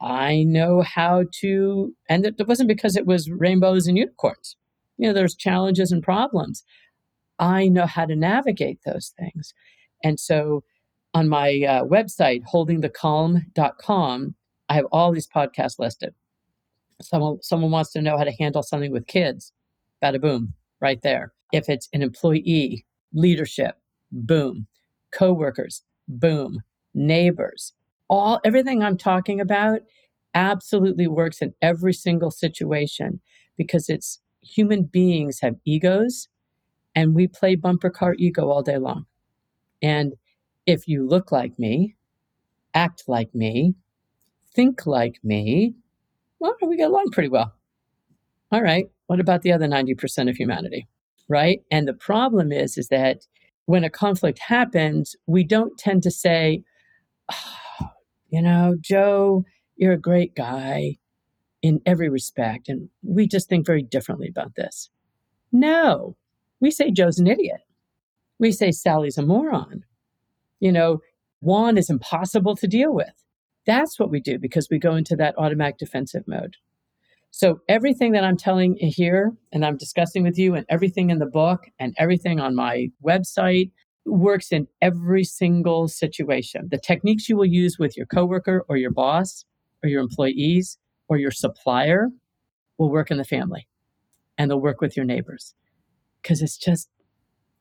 I 0.00 0.42
know 0.42 0.82
how 0.82 1.24
to, 1.40 1.94
and 2.08 2.26
it 2.26 2.48
wasn't 2.48 2.68
because 2.68 2.96
it 2.96 3.06
was 3.06 3.30
rainbows 3.30 3.86
and 3.86 3.96
unicorns. 3.96 4.56
You 4.98 5.06
know, 5.06 5.14
there's 5.14 5.36
challenges 5.36 5.92
and 5.92 6.02
problems. 6.02 6.64
I 7.38 7.68
know 7.68 7.86
how 7.86 8.04
to 8.04 8.16
navigate 8.16 8.80
those 8.84 9.14
things. 9.16 9.54
And 10.02 10.18
so 10.18 10.64
on 11.14 11.28
my 11.28 11.62
uh, 11.66 11.84
website, 11.84 12.42
holdingthecalm.com, 12.52 14.34
I 14.68 14.74
have 14.74 14.86
all 14.90 15.12
these 15.12 15.28
podcasts 15.28 15.78
listed. 15.78 16.14
Someone, 17.00 17.40
someone 17.42 17.70
wants 17.70 17.92
to 17.92 18.02
know 18.02 18.18
how 18.18 18.24
to 18.24 18.32
handle 18.32 18.62
something 18.64 18.90
with 18.90 19.06
kids, 19.06 19.52
bada 20.02 20.20
boom, 20.20 20.54
right 20.80 21.00
there. 21.02 21.32
If 21.52 21.68
it's 21.68 21.88
an 21.92 22.02
employee, 22.02 22.84
leadership, 23.12 23.76
boom, 24.10 24.66
coworkers, 25.10 25.82
boom, 26.08 26.62
neighbors. 26.94 27.72
All 28.08 28.40
everything 28.44 28.82
I'm 28.82 28.96
talking 28.96 29.40
about 29.40 29.80
absolutely 30.34 31.06
works 31.06 31.40
in 31.40 31.54
every 31.62 31.92
single 31.92 32.30
situation 32.30 33.20
because 33.56 33.88
it's 33.88 34.20
human 34.42 34.84
beings 34.84 35.40
have 35.40 35.56
egos 35.64 36.28
and 36.94 37.14
we 37.14 37.26
play 37.26 37.54
bumper 37.54 37.90
car 37.90 38.14
ego 38.18 38.48
all 38.50 38.62
day 38.62 38.78
long. 38.78 39.06
And 39.82 40.14
if 40.66 40.86
you 40.86 41.06
look 41.06 41.32
like 41.32 41.58
me, 41.58 41.96
act 42.74 43.04
like 43.06 43.34
me, 43.34 43.74
think 44.54 44.86
like 44.86 45.18
me, 45.22 45.74
well, 46.38 46.56
we 46.62 46.76
get 46.76 46.90
along 46.90 47.10
pretty 47.12 47.28
well. 47.28 47.54
All 48.50 48.62
right. 48.62 48.86
What 49.06 49.20
about 49.20 49.42
the 49.42 49.52
other 49.52 49.66
90% 49.66 50.28
of 50.28 50.36
humanity? 50.36 50.86
Right. 51.32 51.62
And 51.70 51.88
the 51.88 51.94
problem 51.94 52.52
is, 52.52 52.76
is 52.76 52.88
that 52.88 53.22
when 53.64 53.84
a 53.84 53.88
conflict 53.88 54.38
happens, 54.38 55.16
we 55.26 55.44
don't 55.44 55.78
tend 55.78 56.02
to 56.02 56.10
say, 56.10 56.62
oh, 57.32 57.88
you 58.28 58.42
know, 58.42 58.76
Joe, 58.78 59.46
you're 59.76 59.94
a 59.94 59.98
great 59.98 60.34
guy 60.34 60.98
in 61.62 61.80
every 61.86 62.10
respect. 62.10 62.68
And 62.68 62.90
we 63.02 63.26
just 63.26 63.48
think 63.48 63.64
very 63.64 63.82
differently 63.82 64.28
about 64.28 64.56
this. 64.56 64.90
No, 65.50 66.18
we 66.60 66.70
say 66.70 66.90
Joe's 66.90 67.18
an 67.18 67.26
idiot. 67.26 67.62
We 68.38 68.52
say 68.52 68.70
Sally's 68.70 69.16
a 69.16 69.22
moron. 69.22 69.84
You 70.60 70.72
know, 70.72 71.00
Juan 71.40 71.78
is 71.78 71.88
impossible 71.88 72.56
to 72.56 72.66
deal 72.66 72.92
with. 72.92 73.24
That's 73.64 73.98
what 73.98 74.10
we 74.10 74.20
do 74.20 74.38
because 74.38 74.68
we 74.70 74.78
go 74.78 74.96
into 74.96 75.16
that 75.16 75.34
automatic 75.38 75.78
defensive 75.78 76.24
mode. 76.26 76.56
So 77.34 77.60
everything 77.66 78.12
that 78.12 78.24
I'm 78.24 78.36
telling 78.36 78.76
you 78.78 78.92
here 78.94 79.32
and 79.52 79.64
I'm 79.64 79.78
discussing 79.78 80.22
with 80.22 80.38
you 80.38 80.54
and 80.54 80.66
everything 80.68 81.08
in 81.08 81.18
the 81.18 81.26
book 81.26 81.64
and 81.78 81.94
everything 81.96 82.40
on 82.40 82.54
my 82.54 82.88
website 83.02 83.70
works 84.04 84.52
in 84.52 84.68
every 84.82 85.24
single 85.24 85.88
situation. 85.88 86.68
The 86.70 86.78
techniques 86.78 87.30
you 87.30 87.36
will 87.38 87.46
use 87.46 87.78
with 87.78 87.96
your 87.96 88.04
coworker 88.04 88.66
or 88.68 88.76
your 88.76 88.90
boss 88.90 89.46
or 89.82 89.88
your 89.88 90.02
employees 90.02 90.76
or 91.08 91.16
your 91.16 91.30
supplier 91.30 92.08
will 92.76 92.90
work 92.90 93.10
in 93.10 93.16
the 93.16 93.24
family 93.24 93.66
and 94.36 94.50
they'll 94.50 94.60
work 94.60 94.82
with 94.82 94.94
your 94.94 95.06
neighbors 95.06 95.54
because 96.20 96.42
it's 96.42 96.58
just 96.58 96.90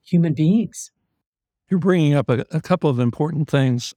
human 0.03 0.33
beings. 0.33 0.91
You're 1.69 1.79
bringing 1.79 2.13
up 2.13 2.29
a, 2.29 2.45
a 2.51 2.59
couple 2.59 2.89
of 2.89 2.99
important 2.99 3.49
things, 3.49 3.93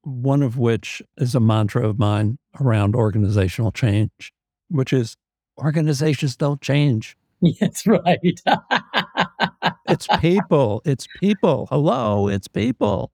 one 0.00 0.42
of 0.42 0.56
which 0.56 1.02
is 1.18 1.34
a 1.34 1.40
mantra 1.40 1.86
of 1.86 1.98
mine 1.98 2.38
around 2.58 2.96
organizational 2.96 3.70
change, 3.70 4.32
which 4.70 4.92
is 4.92 5.16
organizations 5.58 6.36
don't 6.36 6.60
change. 6.60 7.16
That's 7.60 7.86
right. 7.86 8.18
it's 9.88 10.06
people. 10.18 10.82
It's 10.84 11.06
people. 11.18 11.66
Hello, 11.70 12.28
it's 12.28 12.48
people. 12.48 13.12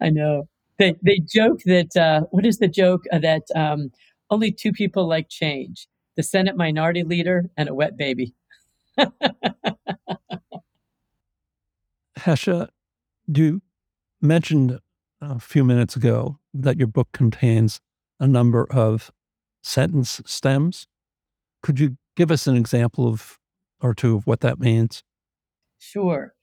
I 0.00 0.10
know. 0.10 0.48
They 0.78 0.94
they 1.02 1.18
joke 1.18 1.60
that 1.66 1.96
uh, 1.96 2.22
what 2.30 2.46
is 2.46 2.58
the 2.58 2.68
joke 2.68 3.02
uh, 3.12 3.18
that 3.18 3.42
um, 3.54 3.90
only 4.30 4.50
two 4.52 4.72
people 4.72 5.06
like 5.06 5.28
change: 5.28 5.86
the 6.16 6.22
Senate 6.22 6.56
Minority 6.56 7.02
Leader 7.02 7.50
and 7.56 7.68
a 7.68 7.74
wet 7.74 7.96
baby. 7.96 8.34
Hesha, 12.18 12.68
you 13.26 13.62
mentioned 14.20 14.78
a 15.20 15.38
few 15.38 15.64
minutes 15.64 15.96
ago 15.96 16.38
that 16.52 16.78
your 16.78 16.86
book 16.86 17.08
contains 17.12 17.80
a 18.18 18.26
number 18.26 18.66
of 18.70 19.10
sentence 19.62 20.20
stems. 20.26 20.86
Could 21.62 21.78
you 21.78 21.96
give 22.16 22.30
us 22.30 22.46
an 22.46 22.56
example 22.56 23.06
of 23.06 23.38
or 23.80 23.94
two 23.94 24.16
of 24.16 24.26
what 24.26 24.40
that 24.40 24.60
means? 24.60 25.02
Sure. 25.78 26.34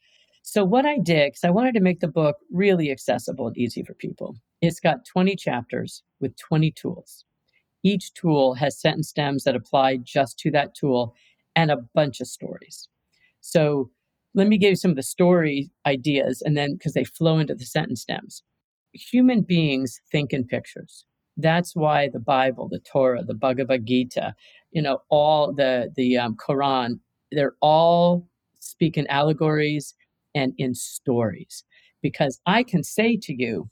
So, 0.42 0.64
what 0.64 0.86
I 0.86 0.98
did, 0.98 1.28
because 1.28 1.44
I 1.44 1.50
wanted 1.50 1.74
to 1.74 1.82
make 1.82 2.00
the 2.00 2.08
book 2.08 2.38
really 2.52 2.90
accessible 2.90 3.48
and 3.48 3.58
easy 3.58 3.84
for 3.84 3.94
people, 3.94 4.38
it's 4.62 4.80
got 4.80 5.06
20 5.06 5.36
chapters 5.36 6.04
with 6.20 6.38
20 6.38 6.72
tools. 6.72 7.26
Each 7.84 8.14
tool 8.14 8.54
has 8.56 8.80
sentence 8.80 9.10
stems 9.10 9.44
that 9.44 9.56
apply 9.56 9.98
just 9.98 10.40
to 10.40 10.52
that 10.52 10.74
tool 10.74 11.14
and 11.56 11.70
a 11.70 11.86
bunch 11.94 12.22
of 12.22 12.28
stories. 12.28 12.88
So, 13.42 13.92
let 14.34 14.48
me 14.48 14.58
give 14.58 14.70
you 14.72 14.76
some 14.76 14.92
of 14.92 14.98
the 14.98 15.04
story 15.04 15.70
ideas 15.86 16.42
and 16.42 16.56
then 16.56 16.74
because 16.74 16.94
they 16.94 17.04
flow 17.04 17.40
into 17.40 17.56
the 17.56 17.66
sentence 17.66 18.02
stems. 18.02 18.44
Human 18.94 19.42
beings 19.42 20.00
think 20.12 20.32
in 20.32 20.46
pictures. 20.46 21.06
That's 21.38 21.76
why 21.76 22.10
the 22.10 22.20
Bible, 22.20 22.68
the 22.68 22.80
Torah, 22.80 23.24
the 23.24 23.36
Bhagavad 23.36 23.86
Gita, 23.86 24.34
you 24.72 24.82
know, 24.82 25.00
all 25.10 25.54
the 25.54 25.92
the 25.96 26.18
um, 26.18 26.36
Quran, 26.36 27.00
they're 27.32 27.56
all 27.62 28.28
speak 28.60 28.98
in 28.98 29.08
allegories 29.08 29.94
and 30.34 30.54
in 30.58 30.74
stories. 30.74 31.64
Because 32.02 32.40
I 32.46 32.64
can 32.64 32.84
say 32.84 33.18
to 33.18 33.34
you, 33.34 33.70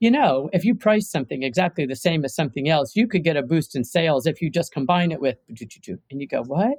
you 0.00 0.10
know, 0.10 0.50
if 0.52 0.64
you 0.64 0.74
price 0.74 1.10
something 1.10 1.42
exactly 1.42 1.86
the 1.86 1.96
same 1.96 2.24
as 2.24 2.34
something 2.34 2.68
else, 2.68 2.96
you 2.96 3.06
could 3.06 3.24
get 3.24 3.36
a 3.36 3.42
boost 3.42 3.74
in 3.76 3.84
sales 3.84 4.26
if 4.26 4.42
you 4.42 4.50
just 4.50 4.72
combine 4.72 5.12
it 5.12 5.20
with, 5.20 5.38
and 5.48 6.20
you 6.20 6.26
go, 6.26 6.42
what? 6.42 6.78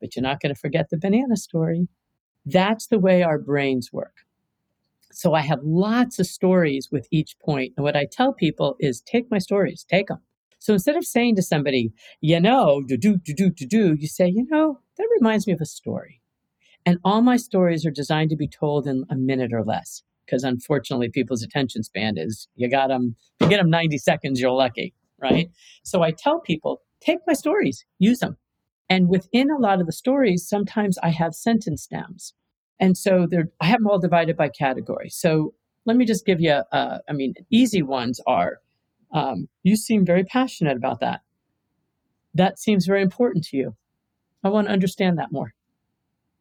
But 0.00 0.14
you're 0.14 0.22
not 0.22 0.40
going 0.40 0.54
to 0.54 0.60
forget 0.60 0.90
the 0.90 0.98
banana 0.98 1.36
story. 1.36 1.88
That's 2.46 2.88
the 2.88 2.98
way 2.98 3.22
our 3.22 3.38
brains 3.38 3.92
work. 3.92 4.14
So 5.14 5.34
I 5.34 5.40
have 5.40 5.60
lots 5.62 6.18
of 6.18 6.26
stories 6.26 6.88
with 6.90 7.06
each 7.10 7.38
point. 7.38 7.72
And 7.76 7.84
what 7.84 7.96
I 7.96 8.06
tell 8.10 8.32
people 8.32 8.76
is 8.80 9.00
take 9.00 9.30
my 9.30 9.38
stories, 9.38 9.84
take 9.88 10.08
them. 10.08 10.18
So 10.58 10.72
instead 10.72 10.96
of 10.96 11.04
saying 11.04 11.36
to 11.36 11.42
somebody, 11.42 11.92
you 12.20 12.40
know, 12.40 12.82
do, 12.86 12.96
do, 12.96 13.18
do, 13.18 13.34
do, 13.34 13.50
do, 13.50 13.66
do, 13.66 13.94
you 13.94 14.08
say, 14.08 14.28
you 14.28 14.46
know, 14.50 14.80
that 14.96 15.08
reminds 15.18 15.46
me 15.46 15.52
of 15.52 15.60
a 15.60 15.66
story. 15.66 16.20
And 16.86 16.98
all 17.04 17.22
my 17.22 17.36
stories 17.36 17.86
are 17.86 17.90
designed 17.90 18.30
to 18.30 18.36
be 18.36 18.48
told 18.48 18.86
in 18.86 19.04
a 19.10 19.14
minute 19.16 19.52
or 19.52 19.62
less. 19.62 20.02
Because 20.24 20.42
unfortunately, 20.42 21.10
people's 21.10 21.42
attention 21.42 21.82
span 21.82 22.16
is 22.16 22.48
you 22.54 22.70
got 22.70 22.88
them, 22.88 23.14
you 23.40 23.48
get 23.48 23.58
them 23.58 23.68
90 23.68 23.98
seconds, 23.98 24.40
you're 24.40 24.50
lucky, 24.50 24.94
right? 25.20 25.50
So 25.82 26.02
I 26.02 26.12
tell 26.12 26.40
people, 26.40 26.80
take 27.00 27.18
my 27.26 27.34
stories, 27.34 27.84
use 27.98 28.20
them. 28.20 28.38
And 28.88 29.08
within 29.08 29.50
a 29.50 29.58
lot 29.58 29.80
of 29.80 29.86
the 29.86 29.92
stories, 29.92 30.48
sometimes 30.48 30.98
I 31.02 31.10
have 31.10 31.34
sentence 31.34 31.82
stems. 31.82 32.32
And 32.80 32.96
so 32.96 33.26
they're, 33.30 33.48
I 33.60 33.66
have 33.66 33.80
them 33.80 33.88
all 33.88 33.98
divided 33.98 34.36
by 34.36 34.48
category. 34.48 35.08
So 35.10 35.54
let 35.84 35.96
me 35.96 36.04
just 36.04 36.26
give 36.26 36.40
you, 36.40 36.62
a, 36.72 37.00
I 37.08 37.12
mean, 37.12 37.34
easy 37.50 37.82
ones 37.82 38.20
are 38.26 38.60
um, 39.12 39.48
you 39.62 39.76
seem 39.76 40.04
very 40.04 40.24
passionate 40.24 40.76
about 40.76 41.00
that. 41.00 41.20
That 42.34 42.58
seems 42.58 42.84
very 42.84 43.00
important 43.00 43.44
to 43.46 43.56
you. 43.56 43.76
I 44.42 44.48
want 44.48 44.66
to 44.66 44.72
understand 44.72 45.18
that 45.18 45.30
more. 45.30 45.54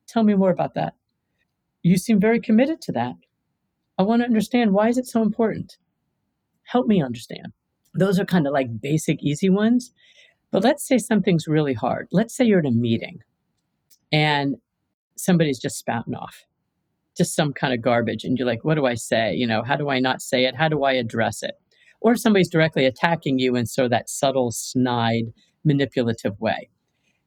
Tell 0.08 0.24
me 0.24 0.34
more 0.34 0.50
about 0.50 0.74
that. 0.74 0.96
You 1.84 1.98
seem 1.98 2.20
very 2.20 2.42
committed 2.42 2.82
to 2.82 2.92
that. 2.94 3.16
I 3.98 4.04
want 4.04 4.22
to 4.22 4.26
understand 4.26 4.74
why 4.74 4.90
is 4.90 4.98
it 4.98 5.06
so 5.06 5.22
important? 5.22 5.78
Help 6.64 6.88
me 6.88 7.02
understand. 7.02 7.54
Those 7.94 8.20
are 8.20 8.26
kind 8.26 8.48
of 8.48 8.54
like 8.54 8.82
basic, 8.82 9.22
easy 9.22 9.50
ones. 9.50 9.94
But 10.50 10.64
let's 10.64 10.88
say 10.88 10.98
something's 10.98 11.48
really 11.48 11.74
hard. 11.74 12.08
Let's 12.12 12.36
say 12.36 12.46
you're 12.46 12.60
in 12.60 12.66
a 12.66 12.72
meeting 12.72 13.20
and 14.12 14.56
somebody's 15.16 15.60
just 15.60 15.78
spouting 15.78 16.16
off. 16.16 16.46
Just 17.16 17.36
some 17.36 17.54
kind 17.54 17.74
of 17.74 17.82
garbage 17.82 18.24
and 18.24 18.38
you're 18.38 18.48
like 18.48 18.64
what 18.64 18.76
do 18.76 18.86
i 18.86 18.96
say? 18.96 19.34
You 19.34 19.48
know 19.48 19.64
how 19.64 19.76
do 19.76 19.90
i 19.90 20.00
not 20.00 20.22
say 20.22 20.46
it? 20.46 20.56
How 20.56 20.68
do 20.68 20.84
i 20.84 20.94
address 20.94 21.44
it? 21.44 21.56
Or 22.02 22.14
if 22.14 22.20
somebody's 22.20 22.50
directly 22.50 22.86
attacking 22.86 23.40
you 23.40 23.56
in 23.56 23.66
so 23.66 23.88
that 23.88 24.10
subtle 24.10 24.52
snide 24.52 25.26
manipulative 25.64 26.40
way. 26.40 26.70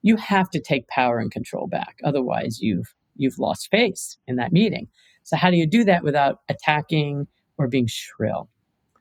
You 0.03 0.17
have 0.17 0.51
to 0.51 0.61
take 0.61 0.89
power 0.89 1.19
and 1.19 1.31
control 1.31 1.67
back 1.67 1.99
otherwise 2.05 2.61
you've 2.61 2.95
you've 3.15 3.39
lost 3.39 3.69
face 3.71 4.19
in 4.27 4.37
that 4.37 4.53
meeting. 4.53 4.89
So 5.23 5.37
how 5.37 5.51
do 5.51 5.57
you 5.57 5.67
do 5.67 5.85
that 5.85 6.05
without 6.05 6.41
attacking 6.49 7.27
or 7.59 7.69
being 7.69 7.87
shrill? 7.89 8.49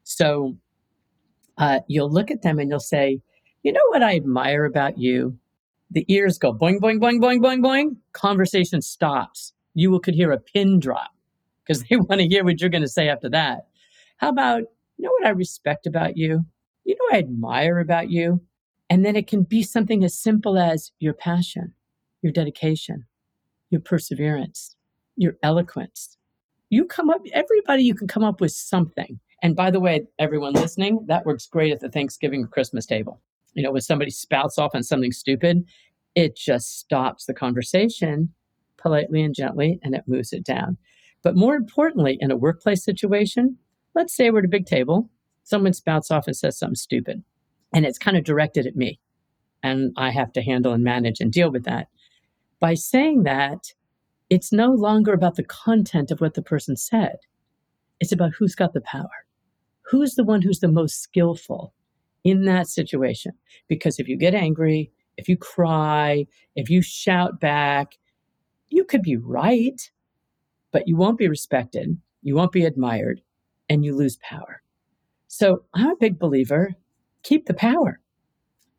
So 0.04 0.56
uh, 1.58 1.80
you'll 1.88 2.12
look 2.12 2.32
at 2.32 2.42
them 2.42 2.60
and 2.60 2.70
you'll 2.70 2.80
say 2.80 3.20
you 3.66 3.74
know 3.74 3.82
what 3.90 4.04
I 4.04 4.16
admire 4.16 4.64
about 4.64 5.00
you? 5.00 5.40
The 5.92 6.06
ears 6.08 6.38
go 6.38 6.54
boing, 6.54 6.80
boing, 6.80 7.00
boing, 7.00 7.20
boing, 7.20 7.40
boing, 7.40 7.62
boing. 7.62 7.96
Conversation 8.14 8.82
stops. 8.82 9.54
You 9.74 10.00
could 10.00 10.16
hear 10.16 10.32
a 10.32 10.40
pin 10.40 10.80
drop 10.80 11.12
because 11.64 11.84
they 11.84 11.96
want 11.96 12.22
to 12.22 12.28
hear 12.28 12.44
what 12.44 12.60
you're 12.60 12.70
going 12.70 12.82
to 12.82 12.88
say 12.88 13.10
after 13.10 13.30
that. 13.30 13.68
How 14.18 14.30
about, 14.30 14.62
you 14.98 15.06
know 15.06 15.12
what 15.20 15.28
I 15.28 15.32
respect 15.32 15.86
about 15.86 16.18
you? 16.18 16.46
You 16.86 16.96
know 16.96 17.16
I 17.16 17.20
admire 17.20 17.80
about 17.80 18.10
you? 18.10 18.42
And 18.90 19.04
then 19.04 19.16
it 19.16 19.28
can 19.28 19.44
be 19.44 19.64
something 19.64 20.04
as 20.04 20.14
simple 20.14 20.58
as 20.58 20.92
your 21.00 21.14
passion, 21.14 21.74
your 22.22 22.32
dedication, 22.32 23.06
your 23.70 23.82
perseverance, 23.82 24.76
your 25.16 25.36
eloquence. 25.44 26.18
You 26.70 26.86
come 26.86 27.10
up, 27.10 27.22
everybody, 27.34 27.84
you 27.84 27.96
can 27.96 28.08
come 28.08 28.24
up 28.24 28.42
with 28.42 28.52
something. 28.52 29.20
And 29.42 29.56
by 29.56 29.72
the 29.72 29.80
way, 29.80 30.08
everyone 30.20 30.54
listening, 30.54 31.06
that 31.08 31.26
works 31.26 31.48
great 31.48 31.72
at 31.72 31.80
the 31.80 31.90
Thanksgiving 31.90 32.44
or 32.44 32.48
Christmas 32.48 32.86
table 32.86 33.22
you 33.56 33.64
know, 33.64 33.72
when 33.72 33.82
somebody 33.82 34.12
spouts 34.12 34.60
off 34.60 34.76
on 34.76 34.84
something 34.84 35.12
stupid, 35.12 35.66
it 36.14 36.36
just 36.36 36.80
stops 36.80 37.26
the 37.26 37.34
conversation 37.34 38.30
politely 38.78 39.24
and 39.24 39.34
gently 39.34 39.80
and 39.82 39.96
it 39.96 40.04
moves 40.08 40.32
it 40.32 40.44
down. 40.44 40.78
But 41.24 41.36
more 41.36 41.56
importantly, 41.56 42.18
in 42.20 42.30
a 42.30 42.38
workplace 42.38 42.84
situation, 42.84 43.58
let's 43.96 44.16
say 44.16 44.30
we're 44.30 44.40
at 44.40 44.46
a 44.46 44.50
big 44.50 44.68
table, 44.68 45.10
someone 45.44 45.74
spouts 45.74 46.12
off 46.12 46.28
and 46.28 46.36
says 46.36 46.58
something 46.58 46.76
stupid, 46.76 47.24
and 47.74 47.86
it's 47.86 47.98
kind 47.98 48.16
of 48.16 48.24
directed 48.24 48.68
at 48.68 48.76
me. 48.76 49.00
And 49.64 49.92
I 49.98 50.12
have 50.12 50.32
to 50.34 50.42
handle 50.42 50.74
and 50.74 50.84
manage 50.84 51.20
and 51.20 51.32
deal 51.32 51.52
with 51.52 51.64
that. 51.64 51.88
By 52.60 52.76
saying 52.76 53.24
that, 53.24 53.74
it's 54.30 54.52
no 54.52 54.72
longer 54.72 55.14
about 55.14 55.36
the 55.36 55.44
content 55.44 56.12
of 56.12 56.22
what 56.22 56.34
the 56.34 56.42
person 56.42 56.76
said, 56.76 57.18
it's 58.00 58.12
about 58.12 58.34
who's 58.38 58.56
got 58.56 58.74
the 58.74 58.82
power. 58.82 59.26
Who's 59.84 60.16
the 60.16 60.24
one 60.24 60.42
who's 60.42 60.60
the 60.60 60.68
most 60.68 61.02
skillful? 61.02 61.74
In 62.26 62.44
that 62.44 62.68
situation. 62.68 63.32
Because 63.70 64.00
if 64.00 64.10
you 64.10 64.18
get 64.18 64.36
angry, 64.36 64.92
if 65.16 65.30
you 65.30 65.38
cry, 65.38 66.26
if 66.58 66.70
you 66.70 66.82
shout 66.82 67.40
back, 67.40 67.94
you 68.68 68.84
could 68.84 69.02
be 69.02 69.16
right, 69.16 69.90
but 70.74 70.88
you 70.88 70.98
won't 70.98 71.18
be 71.18 71.30
respected, 71.30 71.98
you 72.22 72.36
won't 72.36 72.52
be 72.52 72.66
admired, 72.66 73.22
and 73.70 73.86
you 73.86 73.96
lose 73.96 74.18
power. 74.18 74.62
So 75.28 75.64
I'm 75.74 75.92
a 75.92 75.96
big 75.96 76.20
believer 76.20 76.76
keep 77.26 77.48
the 77.48 77.54
power. 77.54 78.00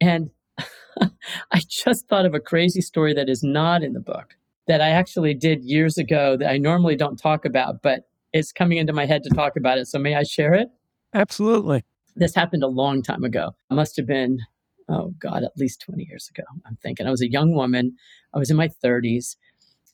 And 0.00 0.30
I 1.00 1.61
just 1.68 2.09
thought 2.09 2.24
of 2.24 2.35
a 2.35 2.40
crazy 2.40 2.80
story 2.80 3.12
that 3.12 3.28
is 3.28 3.42
not 3.42 3.82
in 3.82 3.92
the 3.92 4.00
book 4.00 4.37
that 4.66 4.80
I 4.80 4.90
actually 4.90 5.35
did 5.35 5.64
years 5.64 5.98
ago 5.98 6.37
that 6.38 6.48
I 6.48 6.56
normally 6.56 6.96
don't 6.96 7.16
talk 7.16 7.44
about, 7.44 7.82
but 7.82 8.09
it's 8.32 8.52
coming 8.52 8.78
into 8.78 8.92
my 8.92 9.04
head 9.06 9.22
to 9.24 9.30
talk 9.30 9.56
about 9.56 9.78
it. 9.78 9.87
So 9.87 9.98
may 9.98 10.14
I 10.14 10.22
share 10.22 10.54
it? 10.54 10.68
Absolutely. 11.12 11.85
This 12.16 12.35
happened 12.35 12.62
a 12.62 12.68
long 12.68 13.02
time 13.02 13.24
ago. 13.24 13.55
It 13.70 13.74
must 13.74 13.96
have 13.96 14.07
been, 14.07 14.40
oh 14.88 15.14
God, 15.18 15.44
at 15.44 15.57
least 15.57 15.83
20 15.83 16.05
years 16.05 16.31
ago. 16.35 16.44
I'm 16.66 16.76
thinking 16.83 17.07
I 17.07 17.11
was 17.11 17.22
a 17.22 17.31
young 17.31 17.55
woman. 17.55 17.94
I 18.35 18.38
was 18.38 18.50
in 18.50 18.57
my 18.57 18.68
30s 18.68 19.37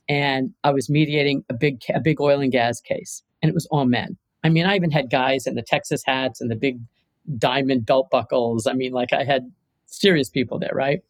and 0.09 0.53
I 0.65 0.71
was 0.71 0.89
mediating 0.89 1.45
a 1.51 1.55
big, 1.55 1.83
a 1.93 2.01
big 2.01 2.21
oil 2.21 2.41
and 2.41 2.53
gas 2.53 2.81
case, 2.81 3.23
and 3.41 3.49
it 3.49 3.55
was 3.55 3.67
all 3.67 3.85
men. 3.85 4.17
I 4.45 4.49
mean, 4.49 4.67
I 4.67 4.77
even 4.77 4.91
had 4.91 5.11
guys 5.11 5.47
in 5.47 5.55
the 5.55 5.63
Texas 5.63 6.03
hats 6.05 6.41
and 6.41 6.51
the 6.51 6.57
big 6.57 6.81
diamond 7.39 7.87
belt 7.87 8.11
buckles. 8.11 8.67
I 8.67 8.73
mean, 8.73 8.93
like 8.93 9.13
I 9.13 9.25
had 9.25 9.51
serious 9.87 10.29
people 10.29 10.59
there, 10.59 10.73
right? 10.75 11.03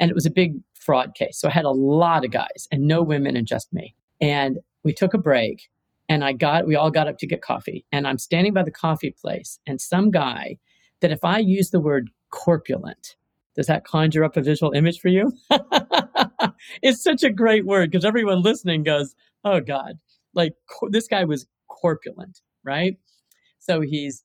And 0.00 0.10
it 0.10 0.14
was 0.14 0.26
a 0.26 0.30
big 0.30 0.56
fraud 0.74 1.14
case. 1.14 1.38
So 1.38 1.48
I 1.48 1.52
had 1.52 1.64
a 1.64 1.70
lot 1.70 2.24
of 2.24 2.30
guys 2.30 2.68
and 2.70 2.86
no 2.86 3.02
women 3.02 3.36
and 3.36 3.46
just 3.46 3.72
me. 3.72 3.94
And 4.20 4.58
we 4.82 4.92
took 4.92 5.14
a 5.14 5.18
break 5.18 5.68
and 6.08 6.24
I 6.24 6.32
got 6.32 6.66
we 6.66 6.76
all 6.76 6.90
got 6.90 7.08
up 7.08 7.18
to 7.18 7.26
get 7.26 7.42
coffee. 7.42 7.84
And 7.92 8.06
I'm 8.06 8.18
standing 8.18 8.52
by 8.52 8.62
the 8.62 8.70
coffee 8.70 9.14
place 9.20 9.58
and 9.66 9.80
some 9.80 10.10
guy 10.10 10.58
that 11.00 11.10
if 11.10 11.24
I 11.24 11.38
use 11.38 11.70
the 11.70 11.80
word 11.80 12.10
corpulent, 12.30 13.16
does 13.56 13.66
that 13.66 13.84
conjure 13.84 14.24
up 14.24 14.36
a 14.36 14.42
visual 14.42 14.72
image 14.72 15.00
for 15.00 15.08
you? 15.08 15.32
it's 16.82 17.02
such 17.02 17.22
a 17.22 17.30
great 17.30 17.66
word 17.66 17.90
because 17.90 18.04
everyone 18.04 18.42
listening 18.42 18.82
goes, 18.82 19.14
"Oh 19.44 19.60
God!" 19.60 19.98
Like 20.34 20.54
this 20.90 21.06
guy 21.06 21.24
was 21.24 21.46
corpulent, 21.68 22.40
right? 22.64 22.96
So 23.58 23.80
he's 23.80 24.22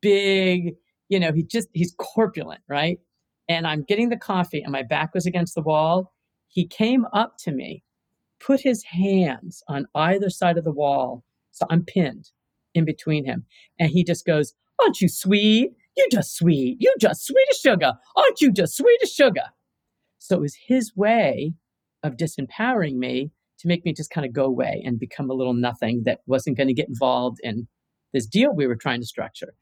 big, 0.00 0.74
you 1.08 1.20
know. 1.20 1.32
He 1.32 1.44
just 1.44 1.68
he's 1.72 1.94
corpulent, 1.98 2.62
right? 2.68 2.98
And 3.48 3.66
I'm 3.66 3.82
getting 3.82 4.08
the 4.08 4.16
coffee, 4.16 4.62
and 4.62 4.72
my 4.72 4.82
back 4.82 5.14
was 5.14 5.26
against 5.26 5.54
the 5.54 5.62
wall. 5.62 6.12
He 6.48 6.66
came 6.66 7.06
up 7.12 7.36
to 7.44 7.52
me, 7.52 7.82
put 8.44 8.60
his 8.60 8.82
hands 8.84 9.62
on 9.68 9.86
either 9.94 10.30
side 10.30 10.58
of 10.58 10.64
the 10.64 10.72
wall, 10.72 11.24
so 11.52 11.66
I'm 11.70 11.84
pinned 11.84 12.30
in 12.74 12.84
between 12.84 13.24
him, 13.24 13.44
and 13.78 13.90
he 13.90 14.04
just 14.04 14.24
goes, 14.24 14.54
"Aren't 14.80 15.00
you 15.00 15.08
sweet?" 15.08 15.72
You 15.96 16.08
just 16.10 16.36
sweet. 16.36 16.78
You 16.80 16.94
just 16.98 17.26
sweet 17.26 17.46
as 17.50 17.58
sugar. 17.58 17.92
Aren't 18.16 18.40
you 18.40 18.50
just 18.50 18.76
sweet 18.76 18.98
as 19.02 19.12
sugar? 19.12 19.44
So 20.18 20.36
it 20.36 20.40
was 20.40 20.56
his 20.66 20.96
way 20.96 21.52
of 22.02 22.16
disempowering 22.16 22.94
me 22.94 23.30
to 23.58 23.68
make 23.68 23.84
me 23.84 23.92
just 23.92 24.10
kind 24.10 24.26
of 24.26 24.32
go 24.32 24.44
away 24.44 24.82
and 24.84 24.98
become 24.98 25.30
a 25.30 25.34
little 25.34 25.52
nothing 25.52 26.02
that 26.04 26.20
wasn't 26.26 26.56
going 26.56 26.68
to 26.68 26.74
get 26.74 26.88
involved 26.88 27.38
in 27.42 27.68
this 28.12 28.26
deal 28.26 28.54
we 28.54 28.66
were 28.66 28.76
trying 28.76 29.00
to 29.00 29.06
structure. 29.06 29.54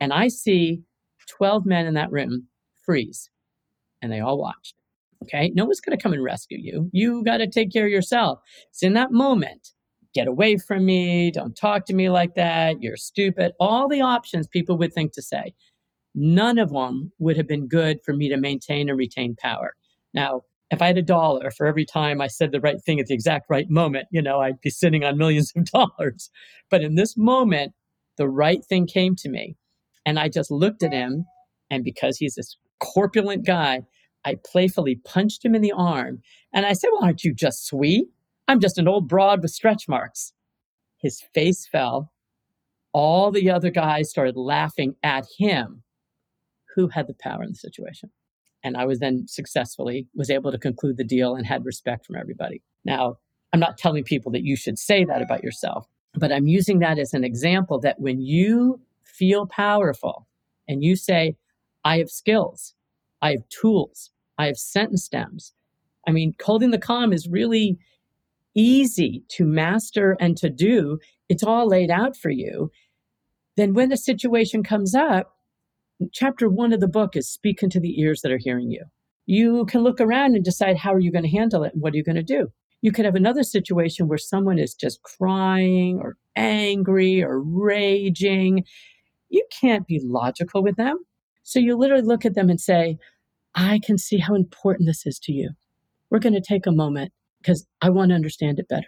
And 0.00 0.12
I 0.12 0.28
see 0.28 0.82
12 1.28 1.66
men 1.66 1.86
in 1.86 1.94
that 1.94 2.10
room 2.10 2.48
freeze, 2.82 3.30
and 4.02 4.10
they 4.10 4.20
all 4.20 4.38
watched. 4.38 4.74
Okay. 5.24 5.52
No 5.54 5.64
one's 5.64 5.80
going 5.80 5.96
to 5.96 6.02
come 6.02 6.12
and 6.12 6.22
rescue 6.22 6.58
you. 6.60 6.90
You 6.92 7.24
got 7.24 7.38
to 7.38 7.48
take 7.48 7.72
care 7.72 7.86
of 7.86 7.92
yourself. 7.92 8.40
It's 8.70 8.82
in 8.82 8.94
that 8.94 9.12
moment 9.12 9.74
get 10.14 10.28
away 10.28 10.56
from 10.56 10.86
me. 10.86 11.30
Don't 11.30 11.56
talk 11.56 11.84
to 11.86 11.94
me 11.94 12.08
like 12.08 12.34
that. 12.36 12.80
You're 12.80 12.96
stupid. 12.96 13.52
All 13.60 13.88
the 13.88 14.00
options 14.00 14.46
people 14.46 14.78
would 14.78 14.94
think 14.94 15.12
to 15.14 15.22
say. 15.22 15.54
None 16.14 16.58
of 16.58 16.70
them 16.70 17.12
would 17.18 17.36
have 17.36 17.48
been 17.48 17.66
good 17.66 17.98
for 18.04 18.14
me 18.14 18.28
to 18.28 18.36
maintain 18.36 18.88
and 18.88 18.96
retain 18.96 19.34
power. 19.36 19.74
Now, 20.14 20.42
if 20.70 20.80
I 20.80 20.86
had 20.86 20.98
a 20.98 21.02
dollar 21.02 21.50
for 21.50 21.66
every 21.66 21.84
time 21.84 22.20
I 22.20 22.28
said 22.28 22.52
the 22.52 22.60
right 22.60 22.80
thing 22.86 23.00
at 23.00 23.06
the 23.06 23.14
exact 23.14 23.46
right 23.50 23.68
moment, 23.68 24.06
you 24.10 24.22
know, 24.22 24.40
I'd 24.40 24.60
be 24.60 24.70
sitting 24.70 25.04
on 25.04 25.18
millions 25.18 25.52
of 25.54 25.64
dollars. 25.72 26.30
But 26.70 26.82
in 26.82 26.94
this 26.94 27.16
moment, 27.16 27.72
the 28.16 28.28
right 28.28 28.64
thing 28.64 28.86
came 28.86 29.16
to 29.16 29.28
me. 29.28 29.56
And 30.06 30.18
I 30.18 30.28
just 30.28 30.50
looked 30.50 30.82
at 30.82 30.92
him. 30.92 31.24
And 31.70 31.82
because 31.82 32.18
he's 32.18 32.36
this 32.36 32.56
corpulent 32.78 33.44
guy, 33.44 33.80
I 34.24 34.36
playfully 34.44 34.96
punched 34.96 35.44
him 35.44 35.54
in 35.54 35.62
the 35.62 35.72
arm. 35.72 36.20
And 36.52 36.64
I 36.66 36.72
said, 36.72 36.88
Well, 36.92 37.04
aren't 37.04 37.24
you 37.24 37.34
just 37.34 37.66
sweet? 37.66 38.08
I'm 38.48 38.60
just 38.60 38.78
an 38.78 38.88
old 38.88 39.08
broad 39.08 39.42
with 39.42 39.50
stretch 39.50 39.88
marks. 39.88 40.32
His 40.98 41.22
face 41.34 41.66
fell. 41.66 42.12
All 42.92 43.30
the 43.30 43.50
other 43.50 43.70
guys 43.70 44.10
started 44.10 44.36
laughing 44.36 44.94
at 45.02 45.26
him 45.38 45.82
who 46.74 46.88
had 46.88 47.06
the 47.06 47.14
power 47.14 47.42
in 47.42 47.50
the 47.50 47.56
situation. 47.56 48.10
And 48.62 48.76
I 48.76 48.86
was 48.86 48.98
then 48.98 49.26
successfully 49.28 50.08
was 50.14 50.30
able 50.30 50.50
to 50.50 50.58
conclude 50.58 50.96
the 50.96 51.04
deal 51.04 51.34
and 51.34 51.46
had 51.46 51.64
respect 51.64 52.06
from 52.06 52.16
everybody. 52.16 52.62
Now, 52.84 53.16
I'm 53.52 53.60
not 53.60 53.78
telling 53.78 54.04
people 54.04 54.32
that 54.32 54.44
you 54.44 54.56
should 54.56 54.78
say 54.78 55.04
that 55.04 55.22
about 55.22 55.44
yourself, 55.44 55.86
but 56.14 56.32
I'm 56.32 56.46
using 56.46 56.78
that 56.78 56.98
as 56.98 57.12
an 57.12 57.24
example 57.24 57.78
that 57.80 58.00
when 58.00 58.20
you 58.20 58.80
feel 59.02 59.46
powerful 59.46 60.26
and 60.66 60.82
you 60.82 60.96
say, 60.96 61.36
I 61.84 61.98
have 61.98 62.08
skills, 62.08 62.74
I 63.20 63.32
have 63.32 63.48
tools, 63.48 64.10
I 64.38 64.46
have 64.46 64.56
sentence 64.56 65.04
stems. 65.04 65.52
I 66.06 66.10
mean, 66.10 66.34
holding 66.42 66.70
the 66.70 66.78
calm 66.78 67.12
is 67.12 67.28
really 67.28 67.78
easy 68.54 69.24
to 69.28 69.44
master 69.44 70.16
and 70.20 70.36
to 70.36 70.50
do. 70.50 70.98
It's 71.28 71.42
all 71.42 71.68
laid 71.68 71.90
out 71.90 72.16
for 72.16 72.30
you. 72.30 72.70
Then 73.56 73.74
when 73.74 73.88
the 73.88 73.96
situation 73.96 74.62
comes 74.62 74.94
up, 74.94 75.36
chapter 76.12 76.48
one 76.48 76.72
of 76.72 76.80
the 76.80 76.88
book 76.88 77.16
is 77.16 77.30
speak 77.30 77.62
into 77.62 77.80
the 77.80 78.00
ears 78.00 78.20
that 78.22 78.32
are 78.32 78.38
hearing 78.38 78.70
you. 78.70 78.84
You 79.26 79.64
can 79.66 79.82
look 79.82 80.00
around 80.00 80.34
and 80.34 80.44
decide 80.44 80.76
how 80.76 80.92
are 80.92 81.00
you 81.00 81.12
going 81.12 81.24
to 81.24 81.30
handle 81.30 81.64
it 81.64 81.72
and 81.72 81.82
what 81.82 81.94
are 81.94 81.96
you 81.96 82.04
going 82.04 82.16
to 82.16 82.22
do. 82.22 82.48
You 82.82 82.92
could 82.92 83.06
have 83.06 83.14
another 83.14 83.42
situation 83.42 84.08
where 84.08 84.18
someone 84.18 84.58
is 84.58 84.74
just 84.74 85.02
crying 85.02 85.98
or 86.02 86.16
angry 86.36 87.22
or 87.22 87.40
raging. 87.40 88.64
You 89.30 89.46
can't 89.50 89.86
be 89.86 90.00
logical 90.04 90.62
with 90.62 90.76
them. 90.76 90.98
So 91.44 91.58
you 91.58 91.76
literally 91.76 92.04
look 92.04 92.26
at 92.26 92.34
them 92.34 92.50
and 92.50 92.60
say, 92.60 92.98
I 93.54 93.80
can 93.84 93.98
see 93.98 94.18
how 94.18 94.34
important 94.34 94.86
this 94.86 95.06
is 95.06 95.18
to 95.20 95.32
you. 95.32 95.50
We're 96.10 96.18
going 96.18 96.34
to 96.34 96.40
take 96.40 96.66
a 96.66 96.72
moment 96.72 97.12
because 97.40 97.66
I 97.80 97.90
want 97.90 98.10
to 98.10 98.14
understand 98.14 98.58
it 98.58 98.68
better. 98.68 98.86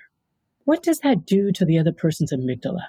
What 0.64 0.83
does 0.83 0.98
that 1.00 1.26
do 1.26 1.52
to 1.52 1.64
the 1.64 1.79
other 1.79 1.92
person's 1.92 2.33
amygdala? 2.33 2.87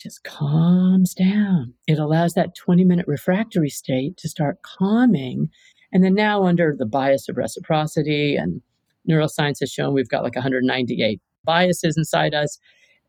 just 0.00 0.24
calms 0.24 1.14
down. 1.14 1.74
It 1.86 1.98
allows 1.98 2.32
that 2.32 2.56
20 2.56 2.84
minute 2.84 3.06
refractory 3.06 3.68
state 3.68 4.16
to 4.16 4.28
start 4.28 4.62
calming. 4.62 5.50
And 5.92 6.02
then 6.02 6.14
now, 6.14 6.44
under 6.44 6.74
the 6.76 6.86
bias 6.86 7.28
of 7.28 7.36
reciprocity 7.36 8.34
and 8.36 8.62
neuroscience 9.08 9.60
has 9.60 9.70
shown 9.70 9.92
we've 9.92 10.08
got 10.08 10.24
like 10.24 10.34
198 10.34 11.20
biases 11.44 11.96
inside 11.96 12.34
us. 12.34 12.58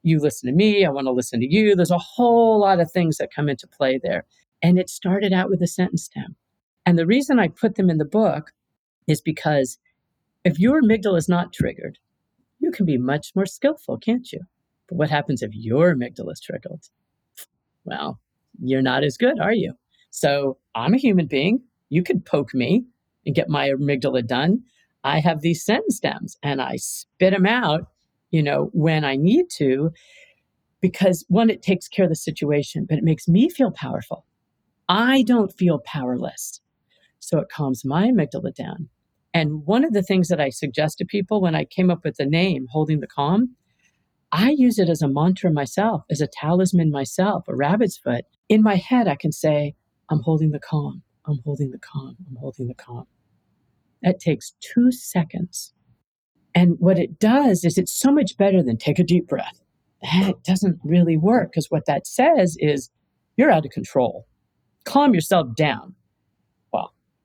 You 0.04 0.20
listen 0.20 0.50
to 0.50 0.56
me, 0.56 0.86
I 0.86 0.90
want 0.90 1.08
to 1.08 1.12
listen 1.12 1.40
to 1.40 1.48
you. 1.48 1.76
There's 1.76 1.92
a 1.92 1.98
whole 1.98 2.60
lot 2.60 2.80
of 2.80 2.92
things 2.92 3.18
that 3.18 3.34
come 3.34 3.48
into 3.48 3.68
play 3.68 4.00
there. 4.04 4.26
And 4.64 4.78
it 4.78 4.90
started 4.90 5.32
out 5.32 5.50
with 5.50 5.62
a 5.62 5.68
sentence 5.68 6.04
stem. 6.04 6.36
And 6.86 6.98
the 6.98 7.06
reason 7.06 7.40
I 7.40 7.48
put 7.48 7.76
them 7.76 7.90
in 7.90 7.98
the 7.98 8.06
book 8.06 8.52
is 9.08 9.22
because 9.22 9.78
if 10.44 10.60
your 10.60 10.82
amygdala 10.82 11.18
is 11.18 11.30
not 11.30 11.54
triggered, 11.54 12.00
you 12.60 12.72
can 12.72 12.86
be 12.86 12.98
much 12.98 13.32
more 13.36 13.46
skillful, 13.46 13.98
can't 13.98 14.32
you? 14.32 14.42
But 14.88 14.98
what 14.98 15.10
happens 15.10 15.42
if 15.42 15.52
your 15.54 15.96
amygdala 15.96 16.34
is 16.34 16.42
triggered? 16.42 16.82
Well, 17.86 18.20
you're 18.62 18.82
not 18.82 19.04
as 19.04 19.18
good, 19.18 19.40
are 19.40 19.54
you? 19.54 19.74
So 20.10 20.58
I'm 20.76 20.94
a 20.94 20.98
human 20.98 21.28
being. 21.28 21.62
You 21.90 22.04
could 22.04 22.26
poke 22.26 22.54
me 22.54 22.86
and 23.26 23.36
get 23.36 23.50
my 23.50 23.70
amygdala 23.70 24.26
done. 24.26 24.64
I 25.04 25.20
have 25.20 25.42
these 25.42 25.64
sentence 25.64 25.98
stems 25.98 26.38
and 26.44 26.62
I 26.62 26.76
spit 26.78 27.34
them 27.34 27.46
out, 27.46 27.88
you 28.30 28.44
know, 28.44 28.70
when 28.74 29.04
I 29.04 29.16
need 29.16 29.50
to, 29.58 29.92
because 30.80 31.26
one, 31.28 31.50
it 31.50 31.62
takes 31.62 31.88
care 31.88 32.06
of 32.06 32.10
the 32.10 32.16
situation, 32.16 32.86
but 32.88 32.98
it 32.98 33.04
makes 33.04 33.28
me 33.28 33.50
feel 33.50 33.72
powerful. 33.72 34.26
I 34.90 35.24
don't 35.24 35.54
feel 35.54 35.80
powerless. 35.80 36.60
So 37.22 37.40
it 37.40 37.50
calms 37.50 37.86
my 37.86 38.08
amygdala 38.08 38.54
down. 38.54 38.90
And 39.34 39.66
one 39.66 39.86
of 39.86 39.94
the 39.94 40.04
things 40.04 40.28
that 40.28 40.42
I 40.42 40.50
suggest 40.50 40.98
to 40.98 41.06
people 41.06 41.42
when 41.42 41.56
I 41.56 41.64
came 41.64 41.90
up 41.90 42.04
with 42.04 42.18
the 42.18 42.26
name, 42.26 42.68
Holding 42.70 43.00
the 43.00 43.08
Calm, 43.08 43.56
I 44.34 44.50
use 44.50 44.78
it 44.80 44.90
as 44.90 45.02
a 45.02 45.08
mantra 45.08 45.52
myself, 45.52 46.04
as 46.10 46.20
a 46.20 46.28
talisman 46.28 46.92
myself, 46.92 47.46
a 47.48 47.56
rabbit's 47.56 47.98
foot. 47.98 48.26
In 48.50 48.62
my 48.62 48.76
head, 48.76 49.08
I 49.08 49.16
can 49.16 49.32
say, 49.32 49.76
I'm 50.10 50.22
holding 50.22 50.52
the 50.52 50.60
calm. 50.60 51.02
I'm 51.26 51.40
holding 51.46 51.72
the 51.72 51.80
calm. 51.80 52.18
I'm 52.30 52.36
holding 52.36 52.68
the 52.68 52.74
calm. 52.74 53.06
That 54.02 54.20
takes 54.20 54.54
two 54.60 54.92
seconds. 54.92 55.74
And 56.54 56.76
what 56.80 57.00
it 57.00 57.20
does 57.20 57.64
is 57.64 57.78
it's 57.78 57.94
so 57.94 58.12
much 58.12 58.38
better 58.38 58.62
than 58.62 58.78
take 58.78 59.00
a 59.00 59.04
deep 59.04 59.28
breath. 59.28 59.62
That 60.02 60.44
doesn't 60.44 60.80
really 60.84 61.16
work 61.16 61.52
because 61.52 61.70
what 61.70 61.86
that 61.86 62.08
says 62.08 62.58
is 62.60 62.90
you're 63.38 63.52
out 63.52 63.66
of 63.66 63.72
control. 63.72 64.28
Calm 64.84 65.14
yourself 65.14 65.56
down. 65.56 65.96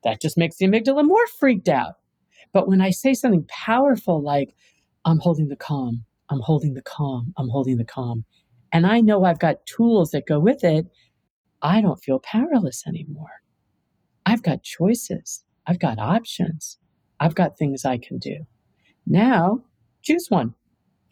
That 0.03 0.21
just 0.21 0.37
makes 0.37 0.57
the 0.57 0.65
amygdala 0.65 1.05
more 1.05 1.27
freaked 1.39 1.69
out. 1.69 1.95
But 2.53 2.67
when 2.67 2.81
I 2.81 2.91
say 2.91 3.13
something 3.13 3.45
powerful 3.49 4.21
like, 4.21 4.55
I'm 5.05 5.19
holding 5.19 5.47
the 5.47 5.55
calm, 5.55 6.05
I'm 6.29 6.41
holding 6.41 6.73
the 6.73 6.81
calm. 6.81 7.33
I'm 7.37 7.49
holding 7.49 7.77
the 7.77 7.85
calm. 7.85 8.25
And 8.73 8.85
I 8.85 8.99
know 8.99 9.23
I've 9.23 9.39
got 9.39 9.65
tools 9.65 10.11
that 10.11 10.27
go 10.27 10.39
with 10.39 10.63
it. 10.63 10.87
I 11.61 11.81
don't 11.81 12.03
feel 12.03 12.19
powerless 12.19 12.85
anymore. 12.85 13.41
I've 14.25 14.43
got 14.43 14.63
choices. 14.63 15.43
I've 15.65 15.79
got 15.79 15.99
options. 15.99 16.77
I've 17.19 17.35
got 17.35 17.57
things 17.57 17.85
I 17.85 17.97
can 17.97 18.17
do. 18.17 18.45
Now, 19.05 19.61
choose 20.01 20.27
one. 20.29 20.53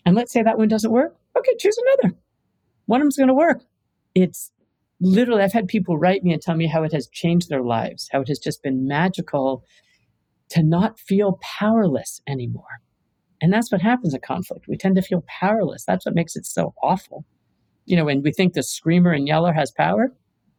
And 0.06 0.16
let's 0.16 0.32
say 0.32 0.44
that 0.44 0.58
one 0.58 0.68
doesn't 0.68 0.92
work. 0.92 1.16
Okay, 1.38 1.56
choose 1.58 1.78
another. 1.78 2.16
One 2.86 3.02
of 3.02 3.06
them's 3.06 3.18
going 3.18 3.30
to 3.30 3.34
work. 3.34 3.64
It's 4.14 4.52
literally, 5.00 5.44
I've 5.44 5.54
had 5.54 5.68
people 5.68 5.98
write 5.98 6.24
me 6.24 6.34
and 6.34 6.42
tell 6.42 6.56
me 6.56 6.68
how 6.68 6.84
it 6.84 6.94
has 6.94 7.08
changed 7.08 7.50
their 7.50 7.64
lives, 7.64 8.10
how 8.12 8.22
it 8.22 8.28
has 8.28 8.40
just 8.40 8.64
been 8.64 8.88
magical 8.88 9.64
to 10.50 10.64
not 10.64 11.00
feel 11.00 11.40
powerless 11.42 12.22
anymore. 12.28 12.82
And 13.42 13.52
that's 13.52 13.72
what 13.72 13.82
happens 13.82 14.14
in 14.14 14.22
conflict. 14.22 14.68
We 14.68 14.78
tend 14.78 14.96
to 14.96 15.02
feel 15.02 15.24
powerless. 15.28 15.84
That's 15.86 16.06
what 16.06 16.16
makes 16.16 16.36
it 16.36 16.46
so 16.46 16.74
awful. 16.82 17.26
You 17.86 17.98
know, 17.98 18.06
when 18.06 18.22
we 18.22 18.32
think 18.32 18.54
the 18.54 18.64
screamer 18.64 19.12
and 19.12 19.28
yeller 19.28 19.54
has 19.54 19.72
power, 19.72 20.14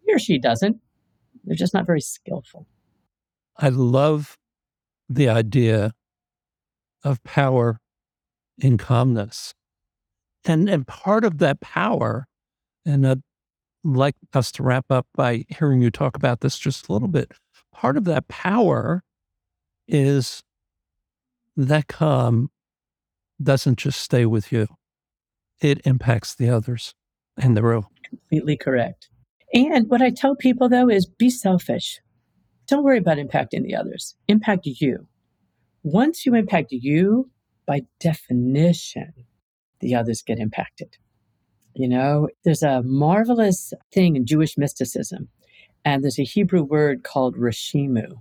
he 0.04 0.12
or 0.12 0.18
she 0.18 0.38
doesn't. 0.38 0.76
They're 1.44 1.56
just 1.56 1.74
not 1.74 1.86
very 1.86 2.00
skillful. 2.00 2.66
I 3.56 3.68
love 3.68 4.36
the 5.08 5.28
idea 5.28 5.92
of 7.02 7.22
power 7.24 7.78
in 8.58 8.78
calmness. 8.78 9.54
And, 10.44 10.68
and 10.68 10.86
part 10.86 11.24
of 11.24 11.38
that 11.38 11.60
power, 11.60 12.26
and 12.84 13.06
I'd 13.06 13.22
like 13.94 14.16
us 14.34 14.50
to 14.52 14.62
wrap 14.62 14.86
up 14.90 15.06
by 15.14 15.44
hearing 15.48 15.80
you 15.80 15.90
talk 15.90 16.16
about 16.16 16.40
this 16.40 16.58
just 16.58 16.88
a 16.88 16.92
little 16.92 17.08
bit. 17.08 17.32
Part 17.72 17.96
of 17.96 18.04
that 18.04 18.28
power 18.28 19.02
is 19.86 20.42
that 21.56 21.88
calm 21.88 22.50
doesn't 23.42 23.78
just 23.78 24.00
stay 24.00 24.26
with 24.26 24.50
you, 24.50 24.66
it 25.60 25.80
impacts 25.84 26.34
the 26.34 26.48
others 26.48 26.94
in 27.40 27.54
the 27.54 27.62
room. 27.62 27.86
Completely 28.08 28.56
correct. 28.56 29.08
And 29.52 29.88
what 29.88 30.02
I 30.02 30.10
tell 30.10 30.34
people 30.34 30.68
though 30.68 30.88
is 30.88 31.06
be 31.06 31.30
selfish. 31.30 32.00
Don't 32.66 32.82
worry 32.82 32.98
about 32.98 33.18
impacting 33.18 33.62
the 33.62 33.76
others, 33.76 34.16
impact 34.26 34.66
you. 34.66 35.06
Once 35.82 36.26
you 36.26 36.34
impact 36.34 36.72
you, 36.72 37.30
by 37.66 37.82
definition, 38.00 39.12
the 39.80 39.94
others 39.94 40.22
get 40.22 40.38
impacted. 40.38 40.96
You 41.76 41.88
know, 41.88 42.28
there's 42.44 42.62
a 42.62 42.82
marvelous 42.82 43.74
thing 43.92 44.16
in 44.16 44.24
Jewish 44.24 44.56
mysticism, 44.56 45.28
and 45.84 46.02
there's 46.02 46.18
a 46.18 46.24
Hebrew 46.24 46.62
word 46.62 47.04
called 47.04 47.36
reshimu 47.36 48.12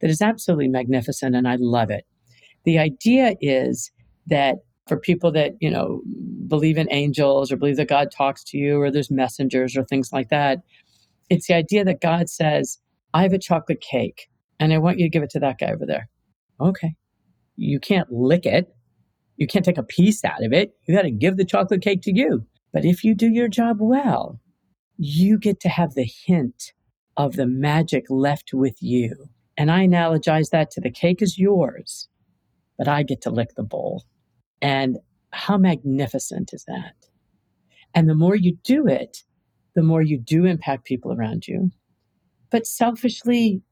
that 0.00 0.10
is 0.10 0.22
absolutely 0.22 0.68
magnificent, 0.68 1.34
and 1.34 1.48
I 1.48 1.56
love 1.58 1.90
it. 1.90 2.04
The 2.64 2.78
idea 2.78 3.34
is 3.40 3.90
that 4.28 4.58
for 4.86 4.96
people 4.96 5.32
that, 5.32 5.54
you 5.60 5.70
know, 5.70 6.02
believe 6.46 6.78
in 6.78 6.86
angels 6.92 7.50
or 7.50 7.56
believe 7.56 7.76
that 7.78 7.88
God 7.88 8.10
talks 8.10 8.44
to 8.44 8.58
you 8.58 8.80
or 8.80 8.90
there's 8.90 9.10
messengers 9.10 9.76
or 9.76 9.84
things 9.84 10.10
like 10.12 10.28
that, 10.28 10.60
it's 11.28 11.48
the 11.48 11.54
idea 11.54 11.84
that 11.84 12.00
God 12.00 12.28
says, 12.28 12.78
I 13.12 13.22
have 13.22 13.32
a 13.32 13.38
chocolate 13.38 13.80
cake 13.80 14.28
and 14.58 14.72
I 14.72 14.78
want 14.78 14.98
you 14.98 15.04
to 15.06 15.10
give 15.10 15.22
it 15.22 15.30
to 15.30 15.40
that 15.40 15.58
guy 15.58 15.72
over 15.72 15.86
there. 15.86 16.08
Okay. 16.60 16.94
You 17.56 17.80
can't 17.80 18.10
lick 18.12 18.46
it. 18.46 18.72
You 19.36 19.46
can't 19.46 19.64
take 19.64 19.78
a 19.78 19.82
piece 19.82 20.24
out 20.24 20.44
of 20.44 20.52
it. 20.52 20.74
You 20.86 20.94
got 20.94 21.02
to 21.02 21.10
give 21.10 21.36
the 21.36 21.44
chocolate 21.44 21.82
cake 21.82 22.02
to 22.02 22.12
you. 22.12 22.46
But 22.72 22.84
if 22.84 23.04
you 23.04 23.14
do 23.14 23.28
your 23.28 23.48
job 23.48 23.78
well, 23.80 24.40
you 24.96 25.38
get 25.38 25.60
to 25.60 25.68
have 25.68 25.94
the 25.94 26.08
hint 26.26 26.72
of 27.16 27.36
the 27.36 27.46
magic 27.46 28.04
left 28.08 28.50
with 28.52 28.76
you. 28.80 29.28
And 29.56 29.70
I 29.70 29.86
analogize 29.86 30.50
that 30.50 30.70
to 30.72 30.80
the 30.80 30.90
cake 30.90 31.20
is 31.20 31.38
yours, 31.38 32.08
but 32.78 32.88
I 32.88 33.02
get 33.02 33.20
to 33.22 33.30
lick 33.30 33.54
the 33.56 33.62
bowl. 33.62 34.04
And 34.62 34.98
how 35.32 35.58
magnificent 35.58 36.52
is 36.52 36.64
that? 36.64 36.94
And 37.94 38.08
the 38.08 38.14
more 38.14 38.36
you 38.36 38.56
do 38.62 38.86
it, 38.86 39.24
the 39.74 39.82
more 39.82 40.02
you 40.02 40.18
do 40.18 40.44
impact 40.44 40.84
people 40.84 41.12
around 41.12 41.46
you. 41.46 41.70
But 42.50 42.66
selfishly, 42.66 43.62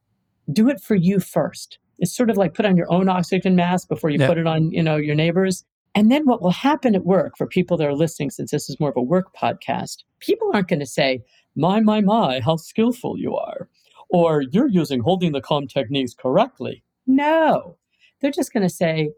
do 0.53 0.69
it 0.69 0.81
for 0.81 0.95
you 0.95 1.21
first. 1.21 1.79
It's 1.99 2.17
sort 2.17 2.31
of 2.31 2.37
like 2.37 2.55
put 2.55 2.67
on 2.67 2.77
your 2.77 2.91
own 2.93 3.09
oxygen 3.09 3.57
mask 3.57 3.89
before 3.89 4.11
you 4.11 4.19
yeah. 4.19 4.29
put 4.29 4.39
it 4.39 4.47
on, 4.47 4.71
you 4.71 4.83
know, 4.83 4.97
your 4.97 5.15
neighbors. 5.15 5.65
And 5.95 6.11
then 6.11 6.27
what 6.27 6.43
will 6.43 6.51
happen 6.51 6.95
at 6.95 7.05
work 7.05 7.37
for 7.37 7.47
people 7.47 7.77
that 7.77 7.87
are 7.87 7.95
listening, 7.95 8.31
since 8.31 8.51
this 8.51 8.69
is 8.69 8.79
more 8.79 8.91
of 8.91 8.97
a 8.97 9.03
work 9.03 9.35
podcast, 9.35 10.05
people 10.21 10.51
aren't 10.53 10.69
going 10.69 10.81
to 10.81 10.87
say, 10.87 11.23
my, 11.57 11.81
my, 11.81 12.01
my, 12.01 12.41
how 12.41 12.57
skillful 12.57 13.19
you 13.19 13.35
are, 13.35 13.69
or 14.11 14.43
you're 14.43 14.69
using 14.69 15.01
holding 15.01 15.33
the 15.33 15.41
calm 15.41 15.67
techniques 15.67 16.15
correctly. 16.15 16.85
No, 17.07 17.79
they're 18.21 18.31
just 18.31 18.53
going 18.53 18.63
to 18.63 18.73
say, 18.73 19.11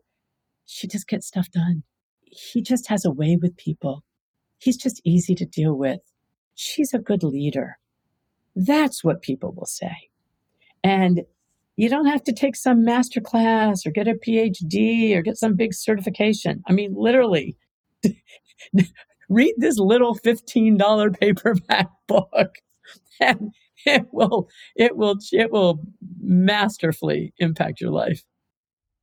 she 0.64 0.86
just 0.86 1.08
gets 1.08 1.26
stuff 1.26 1.50
done. 1.50 1.82
He 2.22 2.62
just 2.62 2.88
has 2.88 3.04
a 3.04 3.10
way 3.10 3.36
with 3.40 3.56
people. 3.56 4.04
He's 4.58 4.76
just 4.76 5.00
easy 5.04 5.34
to 5.34 5.44
deal 5.44 5.74
with. 5.74 6.00
She's 6.54 6.94
a 6.94 6.98
good 6.98 7.22
leader. 7.22 7.78
That's 8.54 9.02
what 9.02 9.22
people 9.22 9.52
will 9.52 9.66
say. 9.66 10.10
And 10.84 11.22
you 11.80 11.88
don't 11.88 12.04
have 12.04 12.22
to 12.24 12.32
take 12.34 12.56
some 12.56 12.84
master 12.84 13.22
class 13.22 13.86
or 13.86 13.90
get 13.90 14.06
a 14.06 14.12
PhD 14.12 15.16
or 15.16 15.22
get 15.22 15.38
some 15.38 15.54
big 15.56 15.72
certification. 15.72 16.62
I 16.68 16.74
mean, 16.74 16.92
literally, 16.94 17.56
read 19.30 19.54
this 19.56 19.78
little 19.78 20.14
$15 20.14 21.18
paperback 21.18 21.88
book 22.06 22.50
and 23.18 23.54
it 23.86 24.04
will 24.12 24.50
it 24.76 24.98
will 24.98 25.16
it 25.32 25.50
will 25.50 25.80
masterfully 26.20 27.32
impact 27.38 27.80
your 27.80 27.92
life. 27.92 28.24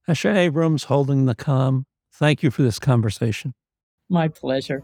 Asha 0.08 0.36
Abrams 0.36 0.84
holding 0.84 1.26
the 1.26 1.34
calm. 1.34 1.88
Thank 2.14 2.44
you 2.44 2.52
for 2.52 2.62
this 2.62 2.78
conversation. 2.78 3.56
My 4.08 4.28
pleasure. 4.28 4.84